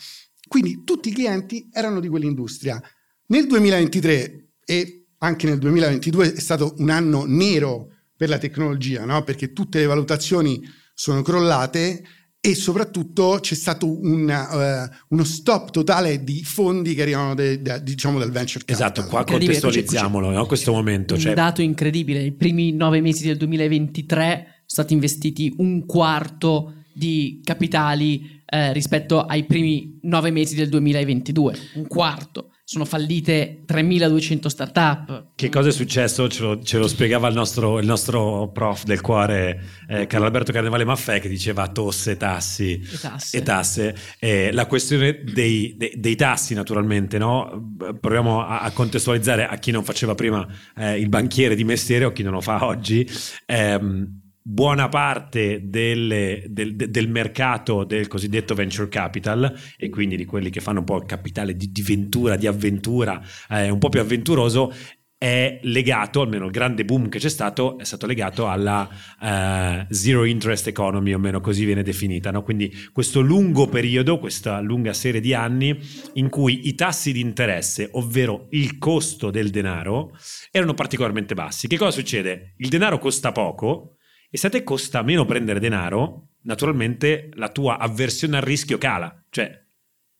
[0.47, 2.81] Quindi tutti i clienti erano di quell'industria.
[3.27, 9.23] Nel 2023 e anche nel 2022 è stato un anno nero per la tecnologia, no?
[9.23, 10.61] perché tutte le valutazioni
[10.93, 12.03] sono crollate
[12.43, 17.83] e soprattutto c'è stato un, uh, uno stop totale di fondi che arrivano de, de,
[17.83, 18.91] diciamo dal venture capital.
[18.91, 20.45] Esatto, qua contestualizziamolo no?
[20.47, 21.13] questo momento.
[21.13, 21.33] Un cioè...
[21.35, 28.41] dato incredibile, i primi nove mesi del 2023 sono stati investiti un quarto di capitali
[28.53, 32.49] eh, rispetto ai primi nove mesi del 2022, un quarto.
[32.65, 35.31] Sono fallite 3.200 startup.
[35.35, 36.29] Che cosa è successo?
[36.29, 40.51] Ce lo, ce lo spiegava il nostro, il nostro, prof del cuore, eh, Carlo Alberto
[40.51, 43.37] Carnevale Maffè, che diceva tosse, tassi e tasse.
[43.37, 43.95] E tasse.
[44.19, 47.73] Eh, la questione dei, dei, dei, tassi, naturalmente, no?
[47.99, 50.45] proviamo a, a, contestualizzare a chi non faceva prima
[50.77, 53.05] eh, il banchiere di mestiere o chi non lo fa oggi.
[53.47, 60.49] Ehm, buona parte delle, del, del, mercato del cosiddetto venture capital e quindi di quelli
[60.49, 63.99] che fanno un po' il capitale di, di ventura, di avventura, eh, un po' più
[63.99, 64.73] avventuroso,
[65.21, 68.89] è legato, almeno il grande boom che c'è stato, è stato legato alla
[69.19, 72.31] uh, zero interest economy, o meno così viene definita.
[72.31, 72.41] No?
[72.41, 75.79] Quindi questo lungo periodo, questa lunga serie di anni
[76.13, 80.17] in cui i tassi di interesse, ovvero il costo del denaro,
[80.49, 81.67] erano particolarmente bassi.
[81.67, 82.55] Che cosa succede?
[82.57, 83.97] Il denaro costa poco,
[84.31, 89.23] e se a te costa meno prendere denaro, naturalmente la tua avversione al rischio cala.
[89.29, 89.61] Cioè,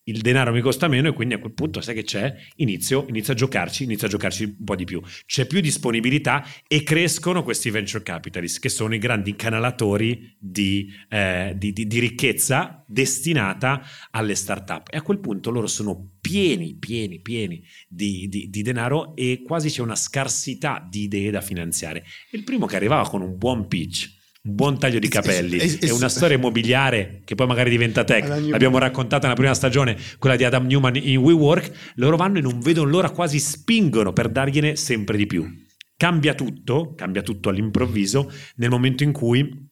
[0.04, 2.34] il denaro mi costa meno e quindi a quel punto sai che c'è?
[2.56, 5.00] Inizio, inizio, a giocarci, inizio a giocarci un po' di più.
[5.26, 11.54] C'è più disponibilità e crescono questi venture capitalist che sono i grandi incanalatori di, eh,
[11.56, 14.88] di, di, di ricchezza destinata alle start-up.
[14.92, 19.82] E a quel punto loro sono pieni, pieni, pieni di, di denaro e quasi c'è
[19.82, 22.04] una scarsità di idee da finanziare.
[22.30, 26.08] Il primo che arrivava con un buon pitch un buon taglio di capelli e una
[26.08, 28.26] storia immobiliare che poi magari diventa tech.
[28.48, 31.92] L'abbiamo raccontata nella prima stagione, quella di Adam Newman in WeWork.
[31.96, 35.48] Loro vanno e non vedono l'ora, quasi spingono per dargliene sempre di più.
[35.96, 39.70] Cambia tutto, cambia tutto all'improvviso nel momento in cui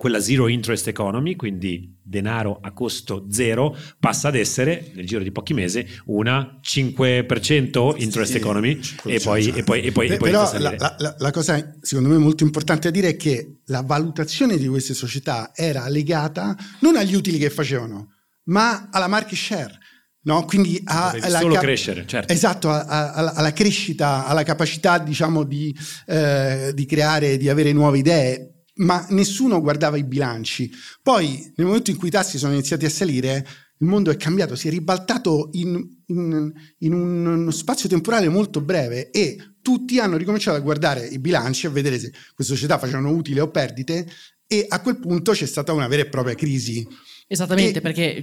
[0.00, 5.30] quella zero interest economy, quindi denaro a costo zero, passa ad essere nel giro di
[5.30, 10.30] pochi mesi una 5% interest sì, economy e poi, e poi, e poi, e poi
[10.30, 14.56] Però la, la, la, cosa secondo me molto importante da dire è che la valutazione
[14.56, 19.78] di queste società era legata non agli utili che facevano, ma alla market share.
[20.22, 20.46] No?
[20.46, 22.32] Quindi a, alla solo cap- crescere, certo.
[22.32, 25.76] Esatto, a, a, alla crescita, alla capacità diciamo di,
[26.06, 30.70] eh, di creare, di avere nuove idee ma nessuno guardava i bilanci.
[31.02, 33.46] Poi, nel momento in cui i tassi sono iniziati a salire,
[33.78, 39.10] il mondo è cambiato, si è ribaltato in, in, in uno spazio temporale molto breve
[39.10, 43.40] e tutti hanno ricominciato a guardare i bilanci, a vedere se queste società facevano utile
[43.40, 44.06] o perdite
[44.46, 46.86] e a quel punto c'è stata una vera e propria crisi
[47.32, 47.80] Esattamente, e...
[47.80, 48.20] perché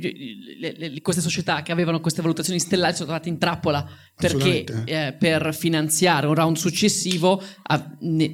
[0.60, 5.16] le, le, queste società che avevano queste valutazioni stellari sono trovate in trappola perché eh,
[5.18, 8.30] per finanziare un round successivo a, ne,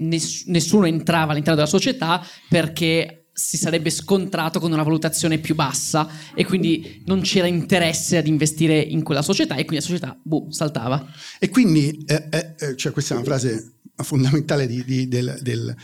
[0.48, 6.44] nessuno entrava all'interno della società perché si sarebbe scontrato con una valutazione più bassa e
[6.44, 11.06] quindi non c'era interesse ad investire in quella società e quindi la società boh, saltava.
[11.38, 15.76] E quindi, eh, eh, eh cioè questa è una frase fondamentale di, di, del, del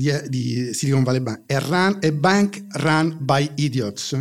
[0.00, 4.16] di, di Silicon Valley Bank è, run, è bank run by idiots,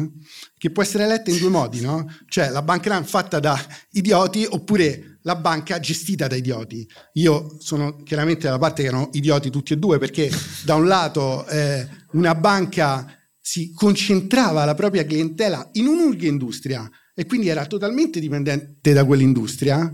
[0.57, 2.05] che può essere letta in due modi, no?
[2.27, 3.57] Cioè la bank run fatta da
[3.91, 6.85] idioti oppure la banca gestita da idioti.
[7.13, 10.29] Io sono chiaramente dalla parte che erano idioti tutti e due perché
[10.65, 17.25] da un lato eh, una banca si concentrava la propria clientela in un'unica industria e
[17.25, 19.91] quindi era totalmente dipendente da quell'industria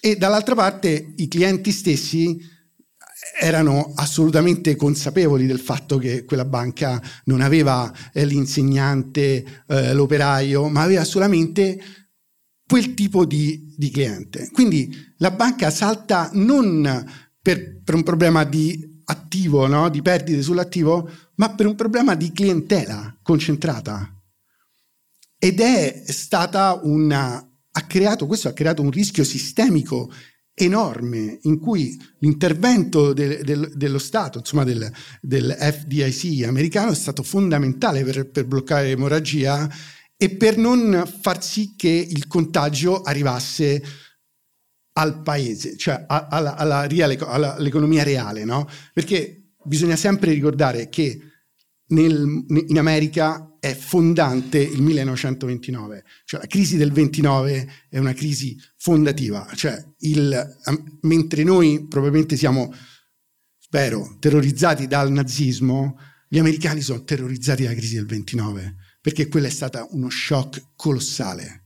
[0.00, 2.54] e dall'altra parte i clienti stessi
[3.38, 10.82] erano assolutamente consapevoli del fatto che quella banca non aveva eh, l'insegnante, eh, l'operaio, ma
[10.82, 11.80] aveva solamente
[12.66, 14.50] quel tipo di, di, cliente.
[14.52, 17.04] Quindi la banca salta non
[17.40, 19.88] per, per un problema di attivo, no?
[19.88, 24.12] di perdite sull'attivo, ma per un problema di clientela concentrata.
[25.38, 27.40] Ed è stata una...
[27.78, 30.10] Ha creato, questo ha creato un rischio sistemico
[30.58, 34.90] enorme in cui l'intervento de, de, dello Stato, insomma del,
[35.20, 39.68] del, FDIC americano è stato fondamentale per, per bloccare l'emorragia
[40.16, 43.82] e per non far sì che il contagio arrivasse
[44.94, 48.66] al paese, cioè alla, alla reale, alla, all'economia reale, no?
[48.94, 51.20] Perché bisogna sempre ricordare che
[51.88, 58.56] nel, in America è fondante il 1929, cioè la crisi del 29 è una crisi
[58.76, 60.56] fondativa, cioè il,
[61.02, 62.72] mentre noi probabilmente siamo,
[63.58, 65.98] spero, terrorizzati dal nazismo,
[66.28, 71.62] gli americani sono terrorizzati dalla crisi del 29, perché quella è stata uno shock colossale.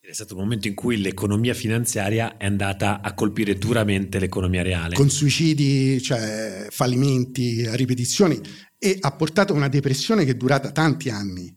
[0.00, 4.94] È stato un momento in cui l'economia finanziaria è andata a colpire duramente l'economia reale.
[4.94, 8.40] Con suicidi, cioè fallimenti ripetizioni
[8.78, 11.54] e ha portato a una depressione che è durata tanti anni,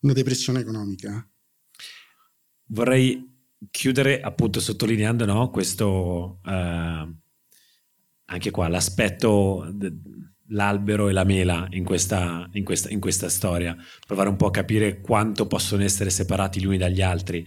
[0.00, 1.26] una depressione economica.
[2.66, 3.30] Vorrei
[3.70, 7.14] chiudere appunto sottolineando no, questo, eh,
[8.24, 9.92] anche qua, l'aspetto, de,
[10.48, 14.50] l'albero e la mela in questa, in, questa, in questa, storia, provare un po' a
[14.50, 17.46] capire quanto possono essere separati gli uni dagli altri,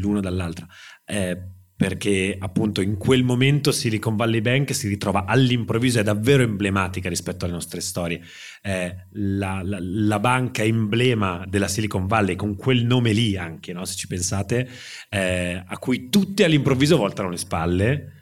[0.00, 0.66] l'uno dall'altra.
[1.04, 1.42] Eh,
[1.82, 7.44] perché appunto in quel momento Silicon Valley Bank si ritrova all'improvviso, è davvero emblematica rispetto
[7.44, 8.20] alle nostre storie.
[8.62, 13.84] Eh, la, la, la, banca emblema della Silicon Valley, con quel nome lì anche, no?
[13.84, 14.68] se ci pensate,
[15.08, 18.12] eh, a cui tutti all'improvviso voltano le spalle,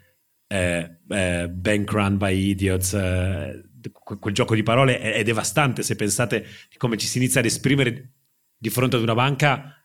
[0.47, 3.61] eh, eh bank run by idiots, eh,
[3.91, 8.13] quel gioco di parole è, è devastante se pensate come ci si inizia ad esprimere
[8.57, 9.80] di fronte ad una banca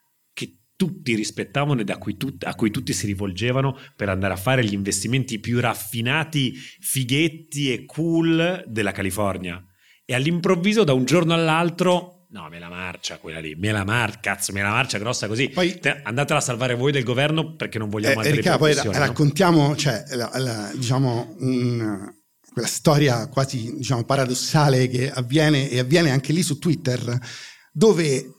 [0.77, 4.74] tutti rispettavano e cui tut- a cui tutti si rivolgevano per andare a fare gli
[4.74, 9.62] investimenti più raffinati, fighetti e cool della California.
[10.05, 14.19] E all'improvviso, da un giorno all'altro, No, me la marcia quella lì, me la marcia,
[14.20, 15.48] cazzo, me la marcia grossa così.
[15.48, 18.90] Poi, Andatela a salvare voi del governo perché non vogliamo eh, Erika, poi no?
[18.93, 22.12] raccontiamo, cioè, la, la, diciamo, un,
[22.53, 27.19] quella storia quasi diciamo, paradossale che avviene e avviene anche lì su Twitter,
[27.73, 28.35] dove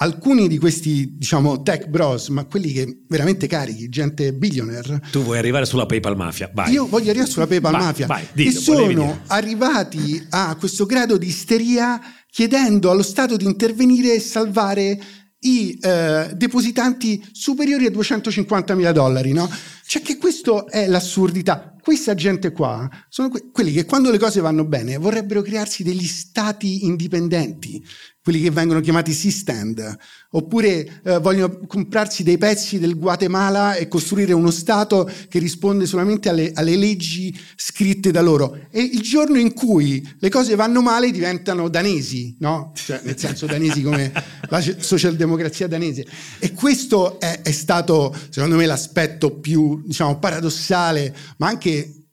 [0.00, 5.02] alcuni di questi, diciamo, tech bros, ma quelli che veramente carichi, gente billionaire.
[5.10, 6.72] Tu vuoi arrivare sulla PayPal Mafia, vai.
[6.72, 8.06] Io voglio arrivare sulla PayPal vai, Mafia.
[8.06, 12.00] Vai, dillo, che sono arrivati a questo grado di isteria
[12.30, 14.98] chiedendo allo Stato di intervenire e salvare
[15.40, 19.48] i eh, depositanti superiori a 250 mila dollari, no?
[19.86, 21.74] Cioè che questa è l'assurdità.
[21.80, 26.06] Questa gente qua sono que- quelli che quando le cose vanno bene vorrebbero crearsi degli
[26.06, 27.82] stati indipendenti,
[28.28, 29.96] quelli che vengono chiamati C-stand,
[30.32, 36.28] oppure eh, vogliono comprarsi dei pezzi del Guatemala e costruire uno Stato che risponde solamente
[36.28, 38.66] alle, alle, leggi scritte da loro.
[38.70, 42.72] E il giorno in cui le cose vanno male diventano danesi, no?
[42.74, 44.12] Cioè, nel senso danesi come
[44.50, 46.06] la socialdemocrazia danese.
[46.38, 52.08] E questo è, è stato, secondo me, l'aspetto più diciamo, paradossale, ma anche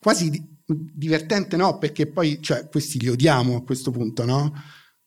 [0.00, 1.78] quasi divertente, no?
[1.78, 4.52] Perché poi cioè, questi li odiamo a questo punto, no?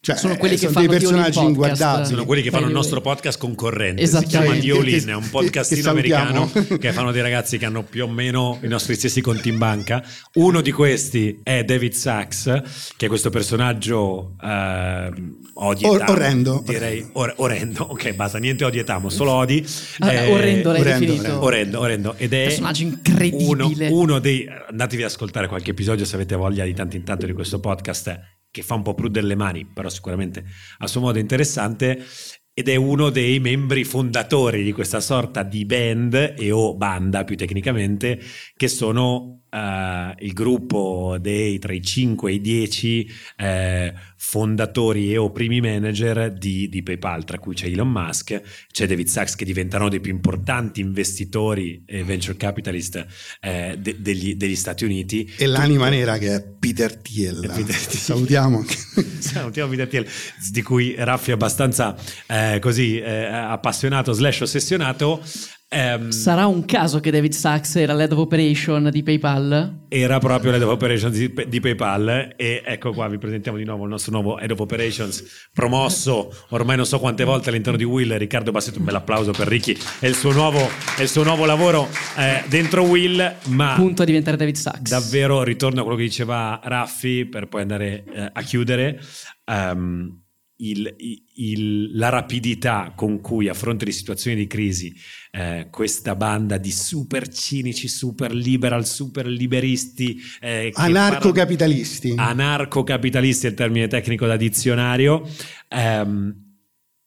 [0.05, 2.05] Cioè, sono quelli che fanno dei personaggi inguardabili.
[2.05, 4.05] Sono quelli che fanno il nostro podcast concorrente.
[4.05, 6.47] Si chiama Diolin, è un podcastino americano
[6.79, 10.05] che fanno dei ragazzi che hanno più o meno i nostri stessi conti in banca.
[10.33, 12.61] Uno di questi è David Sachs,
[12.95, 15.11] che è questo personaggio eh,
[15.55, 16.61] odi Or- orrendo.
[16.63, 17.87] Direi or- orrendo.
[17.89, 19.65] Ok, basta, niente odietamo, solo odi.
[19.97, 21.43] Ah, eh, orrendo l'hai orrendo, definito.
[21.43, 22.13] Orrendo, orrendo.
[22.17, 23.87] Ed è personaggio incredibile.
[23.87, 27.25] Uno, uno dei andatevi ad ascoltare qualche episodio se avete voglia di tanto in tanto
[27.25, 30.45] di questo podcast che fa un po' prudere le mani, però sicuramente
[30.77, 32.05] a suo modo interessante,
[32.53, 37.35] ed è uno dei membri fondatori di questa sorta di band e o banda più
[37.35, 38.17] tecnicamente,
[38.55, 45.17] che sono uh, il gruppo dei tra i 5 e i 10 eh, fondatori e
[45.17, 48.41] o primi manager di, di, PayPal, tra cui c'è Elon Musk,
[48.71, 53.05] c'è David Sachs che diventerà uno dei più importanti investitori e venture capitalist
[53.41, 55.31] eh, de, degli, degli, Stati Uniti.
[55.37, 57.51] E l'anima nera che è Peter Thiel.
[57.53, 57.75] Peter.
[57.75, 58.65] Salutiamo.
[59.19, 60.07] Salutiamo Peter Thiel,
[60.51, 61.95] di cui Raffi è abbastanza
[62.27, 65.21] eh, così eh, appassionato slash ossessionato.
[65.67, 69.85] Um, Sarà un caso che David Sachs era l'head of operation di PayPal?
[69.87, 73.83] Era proprio l'head of operations di, di, PayPal e ecco qua vi presentiamo di nuovo
[73.83, 78.15] il nostro nuovo head of operations promosso ormai non so quante volte all'interno di Will,
[78.15, 80.69] Riccardo Bassetto, un bel applauso per Ricky e il suo nuovo,
[80.99, 83.73] il suo nuovo lavoro eh, dentro Will, ma...
[83.75, 84.91] Punto a diventare David Sachs.
[84.91, 89.01] Davvero ritorno a quello che diceva Raffi per poi andare eh, a chiudere.
[89.45, 90.24] Um,
[90.57, 90.95] il,
[91.35, 94.95] il, la rapidità con cui a fronte di situazioni di crisi
[95.31, 103.49] eh, questa banda di super cinici, super liberal, super liberisti, eh, anarcocapitalisti, par- anarcocapitalisti è
[103.49, 105.27] il termine tecnico da dizionario,
[105.67, 106.43] ehm,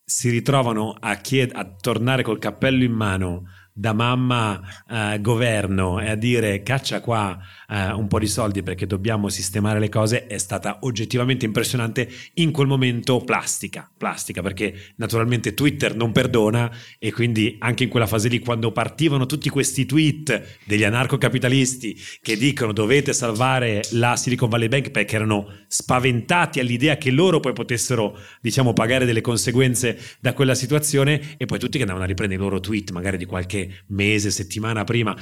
[0.05, 3.45] si ritrovano a, chied- a tornare col cappello in mano
[3.79, 4.61] da mamma
[4.91, 7.39] eh, governo e a dire caccia qua
[7.71, 12.51] eh, un po' di soldi perché dobbiamo sistemare le cose è stata oggettivamente impressionante in
[12.51, 18.29] quel momento plastica, plastica perché naturalmente Twitter non perdona e quindi anche in quella fase
[18.29, 24.69] lì quando partivano tutti questi tweet degli anarcocapitalisti che dicono dovete salvare la Silicon Valley
[24.69, 30.55] Bank perché erano spaventati all'idea che loro poi potessero diciamo pagare delle conseguenze da quella
[30.55, 34.31] situazione e poi tutti che andavano a riprendere i loro tweet magari di qualche mese,
[34.31, 35.15] settimana prima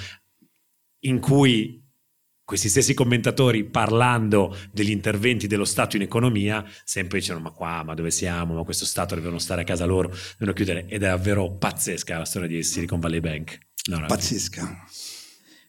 [1.01, 1.85] in cui
[2.47, 7.94] questi stessi commentatori parlando degli interventi dello Stato in economia sempre dicevano ma qua, ma
[7.94, 11.51] dove siamo, ma questo Stato devono stare a casa loro, devono chiudere ed è davvero
[11.51, 13.59] pazzesca la storia di Silicon Valley Bank.
[13.89, 14.85] No, pazzesca.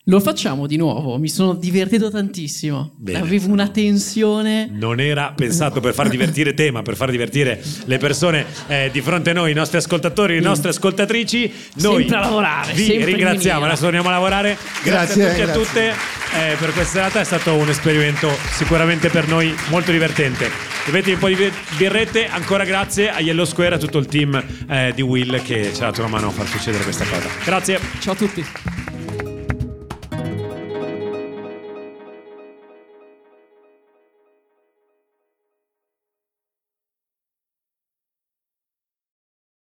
[0.08, 2.94] Lo facciamo di nuovo, mi sono divertito tantissimo.
[2.96, 3.18] Bene.
[3.18, 4.66] Avevo una tensione.
[4.72, 9.02] Non era pensato per far divertire te, ma per far divertire le persone eh, di
[9.02, 11.52] fronte a noi, i nostri ascoltatori, le nostre ascoltatrici.
[11.74, 12.72] Noi sempre a lavorare.
[12.72, 13.66] Vi ringraziamo.
[13.66, 14.56] Adesso torniamo a lavorare.
[14.82, 17.20] Grazie, grazie a tutti e a tutte eh, per questa serata.
[17.20, 20.48] È stato un esperimento sicuramente per noi molto divertente.
[20.86, 22.28] Bevetevi un po' di birrette.
[22.28, 25.82] Ancora grazie a Yellow Square e a tutto il team eh, di Will che ci
[25.82, 27.28] ha dato una mano a far succedere questa cosa.
[27.44, 27.78] Grazie.
[28.00, 28.46] Ciao a tutti.